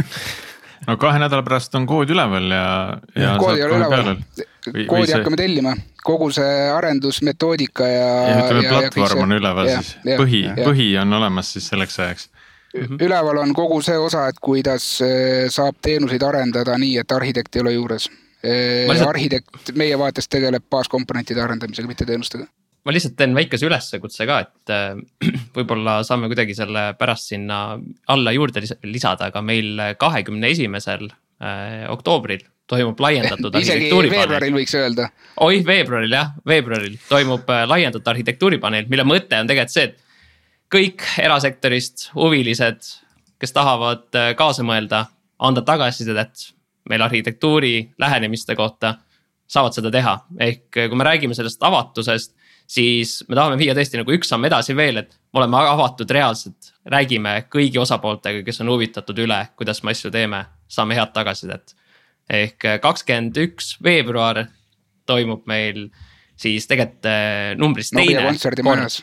[0.88, 2.66] no kahe nädala pärast on kood üleval ja,
[3.12, 3.36] ja.
[3.40, 4.12] kood ei ole üleval,
[4.72, 5.16] koodi see...
[5.18, 8.08] hakkame tellima, kogu see arendusmetoodika ja.
[8.28, 12.28] ja ütleme, platvorm on üleval ja, siis, põhi, põhi on olemas siis selleks ajaks.
[12.74, 17.62] Üleval on kogu see osa, et kuidas eh, saab teenuseid arendada nii, et arhitekt ei
[17.62, 18.08] ole juures.
[18.42, 19.12] Eh, lihtsalt...
[19.12, 22.48] arhitekt meie vaates tegeleb baaskomponentide arendamisega, mitte teenustega.
[22.84, 24.98] Ma lihtsalt teen väikese üleskutse ka, et äh,
[25.56, 27.60] võib-olla saame kuidagi selle pärast sinna
[28.10, 35.08] alla juurde lisada, aga meil kahekümne esimesel äh, oktoobril toimub laiendatud isegi veebruaril võiks öelda.
[35.44, 40.00] oih, veebruaril jah, veebruaril toimub äh, laiendatud arhitektuuripaneel, mille mõte on tegelikult see, et
[40.74, 42.86] kõik erasektorist huvilised,
[43.38, 44.08] kes tahavad
[44.38, 45.04] kaasa mõelda,
[45.38, 46.48] anda tagasisidet
[46.88, 48.96] meil arhitektuuri lähenemiste kohta,
[49.48, 52.34] saavad seda teha, ehk kui me räägime sellest avatusest
[52.66, 56.72] siis me tahame viia tõesti nagu üks samm edasi veel, et me oleme avatud reaalselt,
[56.90, 60.44] räägime kõigi osapooltega, kes on huvitatud üle, kuidas me asju teeme.
[60.68, 61.74] saame head tagasisidet.
[62.30, 64.46] Ehk kakskümmend üks veebruar
[65.06, 65.88] toimub meil
[66.40, 68.28] siis tegelikult numbrist Nokia teine.
[68.30, 69.02] kontserdimajas.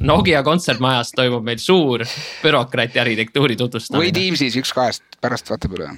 [0.00, 2.02] Nokia kontsertmajas toimub meil suur
[2.42, 4.00] bürokraati arhitektuuri tutvustamine.
[4.02, 5.90] või Teamsis, üks kahest, pärast vaatab üle.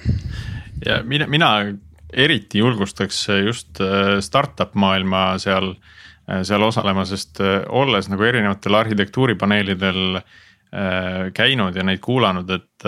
[0.85, 1.51] ja mina, mina
[2.13, 5.73] eriti julgustaks just äh, startup maailma seal,
[6.29, 10.21] äh, seal osalema, sest äh, olles nagu erinevatel arhitektuuripaneelidel
[11.33, 12.85] käinud ja neid kuulanud, et,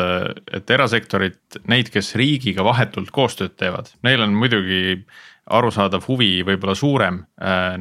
[0.54, 5.06] et erasektorit, neid, kes riigiga vahetult koostööd teevad, neil on muidugi
[5.50, 7.22] arusaadav huvi võib-olla suurem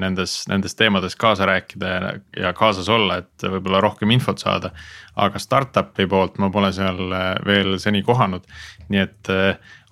[0.00, 2.12] nendes, nendes teemades kaasa rääkida ja,
[2.44, 4.70] ja kaasas olla, et võib-olla rohkem infot saada.
[5.18, 7.10] aga startup'i poolt ma pole seal
[7.46, 8.46] veel seni kohanud,
[8.88, 9.32] nii et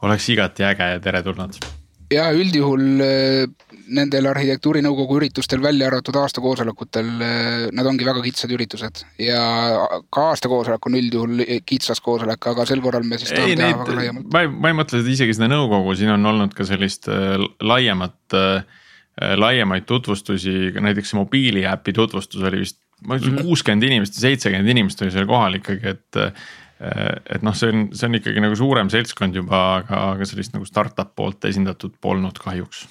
[0.02, 1.58] oleks igati äge ja teretulnud.
[2.12, 3.48] Ja üldjuhul äh,
[3.96, 9.42] nendel arhitektuurinõukogu üritustel, välja arvatud aastakoosolekutel, äh, nad ongi väga kitsad üritused ja
[10.12, 14.32] ka aastakoosolek on üldjuhul kitsas koosolek, aga sel korral me siis tahame teha väga laiemalt.
[14.32, 18.38] ma ei, ma ei mõtle isegi seda nõukogu, siin on olnud ka sellist äh, laiemat
[19.16, 23.46] laiemaid tutvustusi, näiteks mobiiliäpi tutvustus oli vist, ma ütlesin mhm.
[23.48, 26.18] kuuskümmend inimest ja seitsekümmend inimest oli seal kohal ikkagi, et
[26.80, 30.68] et noh, see on, see on ikkagi nagu suurem seltskond juba, aga, aga sellist nagu
[30.68, 32.84] startup poolt esindatud polnud kahjuks.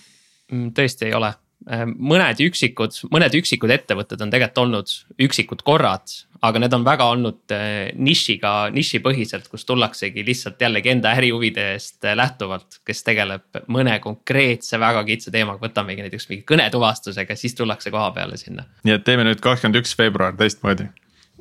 [0.52, 1.32] Mm, tõesti ei ole,
[1.70, 6.16] äh, mõned üksikud, mõned üksikud ettevõtted on tegelikult olnud üksikud korrad,
[6.46, 12.10] aga need on väga olnud äh, nišiga, nišipõhiselt, kus tullaksegi lihtsalt jällegi enda ärihuvide eest
[12.18, 18.10] lähtuvalt, kes tegeleb mõne konkreetse väga kitsa teemaga, võtamegi näiteks mingi kõnetuvastusega, siis tullakse koha
[18.18, 18.66] peale sinna.
[18.86, 20.90] nii et teeme nüüd kakskümmend üks veebruar teistmoodi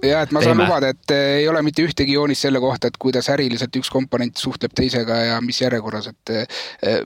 [0.03, 0.69] ja et ma saan Teeme.
[0.69, 4.41] lubada, et eh, ei ole mitte ühtegi joonist selle kohta, et kuidas äriliselt üks komponent
[4.41, 7.05] suhtleb teisega ja mis järjekorras, et eh,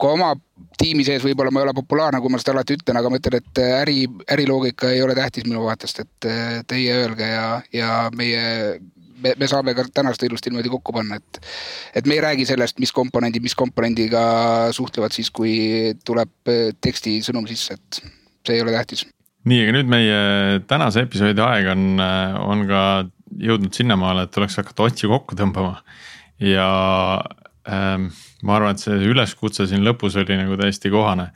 [0.00, 0.32] ka oma
[0.78, 3.38] tiimi sees võib-olla ma ei ole populaarne, kui ma seda alati ütlen, aga ma ütlen,
[3.38, 4.00] et äri,
[4.34, 6.28] äriloogika ei ole tähtis minu vaatest, et
[6.68, 8.42] teie öelge ja, ja meie
[9.22, 11.40] me, me saame ka tänast ilusti niimoodi kokku panna, et,
[11.94, 14.24] et me ei räägi sellest, mis komponendid, mis komponendiga
[14.74, 15.54] suhtlevad siis, kui
[16.04, 16.54] tuleb
[16.84, 18.02] tekstisõnum sisse, et
[18.44, 19.06] see ei ole tähtis
[19.48, 20.20] nii, aga nüüd meie
[20.68, 22.82] tänase episoodi aeg on, on ka
[23.44, 25.80] jõudnud sinnamaale, et tuleks hakata otsi kokku tõmbama.
[26.42, 26.68] ja
[27.70, 28.08] ähm,
[28.42, 31.30] ma arvan, et see üleskutse siin lõpus oli nagu täiesti kohane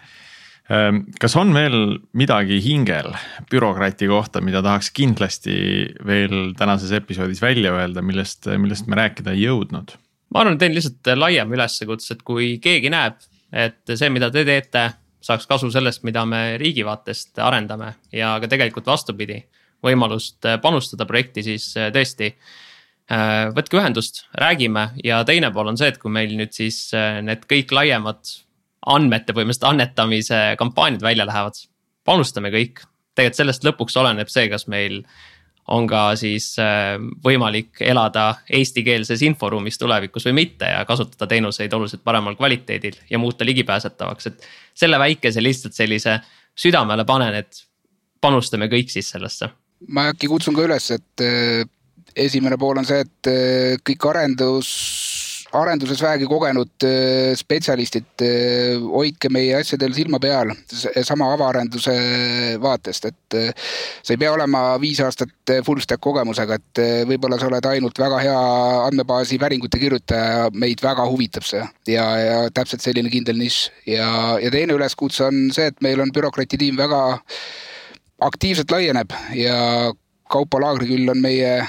[0.73, 1.05] ähm,.
[1.21, 3.13] kas on veel midagi hingel
[3.51, 5.57] bürokraati kohta, mida tahaks kindlasti
[6.07, 9.97] veel tänases episoodis välja öelda, millest, millest me rääkida ei jõudnud?
[10.35, 13.21] ma arvan, teen lihtsalt laiema üleskutse, et kui keegi näeb,
[13.53, 14.91] et see, mida te teete
[15.29, 19.43] saaks kasu sellest, mida me riigi vaatest arendame ja ka tegelikult vastupidi,
[19.85, 22.33] võimalust äh, panustada projekti, siis äh, tõesti.
[23.13, 26.91] Äh, võtke ühendust, räägime ja teine pool on see, et kui meil nüüd siis
[27.25, 28.35] need kõik laiemad
[28.89, 31.57] andmete põhimõtteliselt annetamise kampaaniad välja lähevad,
[32.09, 32.85] panustame kõik.
[33.19, 35.03] tegelikult sellest lõpuks oleneb see, kas meil
[35.75, 42.05] on ka siis äh, võimalik elada eestikeelses inforuumis tulevikus või mitte ja kasutada teenuseid oluliselt
[42.05, 44.47] paremal kvaliteedil ja muuta ligipääsetavaks, et.
[44.75, 46.19] selle väikese lihtsalt sellise
[46.59, 47.65] südamele panen, et
[48.21, 49.51] panustame kõik siis sellesse.
[49.89, 51.69] ma äkki kutsun ka üles, et äh,
[52.17, 54.71] esimene pool on see, et äh, kõik arendus
[55.57, 60.53] arenduses vähegi kogenud äh, spetsialistid, äh, hoidke meie asjadel silma peal,
[61.07, 61.95] sama avaarenduse
[62.61, 63.69] vaatest, et äh,
[64.03, 68.21] sa ei pea olema viis aastat full stack kogemusega, et võib-olla sa oled ainult väga
[68.27, 68.43] hea
[68.89, 71.65] andmebaasi päringute kirjutaja, meid väga huvitab see.
[71.89, 73.71] Ja, ja täpselt selline kindel nišš.
[73.89, 74.11] Ja,
[74.43, 77.01] ja teine üleskutse on see, et meil on bürokraati tiim väga
[78.29, 79.57] aktiivselt laieneb ja
[80.29, 81.63] Kaupo Laagriküll on meie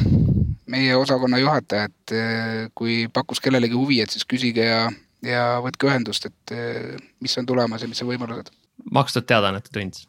[0.70, 4.86] meie osakonna juhataja, et eh, kui pakkus kellelegi huvi, et siis küsige ja,
[5.26, 8.54] ja võtke ühendust, et eh, mis on tulemas ja mis on võimalused.
[8.94, 10.02] makstud teadaannete tund.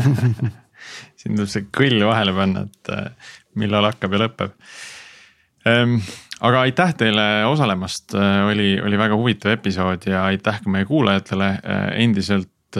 [1.20, 3.30] Siin tuleb see kõll vahele panna, et eh,
[3.60, 4.56] millal hakkab ja lõpeb.
[5.68, 5.98] Ehm,
[6.46, 8.14] aga aitäh teile osalemast,
[8.48, 11.50] oli, oli väga huvitav episood ja aitäh ka meie kuulajatele,
[12.00, 12.78] endiselt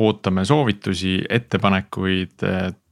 [0.00, 2.42] ootame soovitusi, ettepanekuid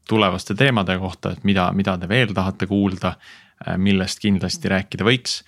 [0.08, 3.14] tulevaste teemade kohta, et mida, mida te veel tahate kuulda,
[3.64, 5.42] äh, millest kindlasti rääkida võiks.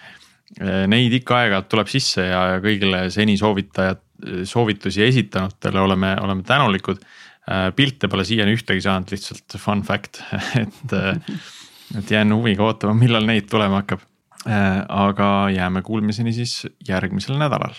[0.61, 4.02] Äh, neid ikka aeg-ajalt tuleb sisse ja kõigile seni soovitajad,
[4.44, 7.00] soovitusi esitanutele oleme, oleme tänulikud.
[7.50, 10.22] Äh, pilte pole siiani ühtegi saanud, lihtsalt fun fact,
[10.62, 10.96] et,
[11.98, 14.06] et jään huviga ootama, millal neid tulema hakkab.
[14.88, 17.74] aga jääme kuulmiseni siis järgmisel nädalal.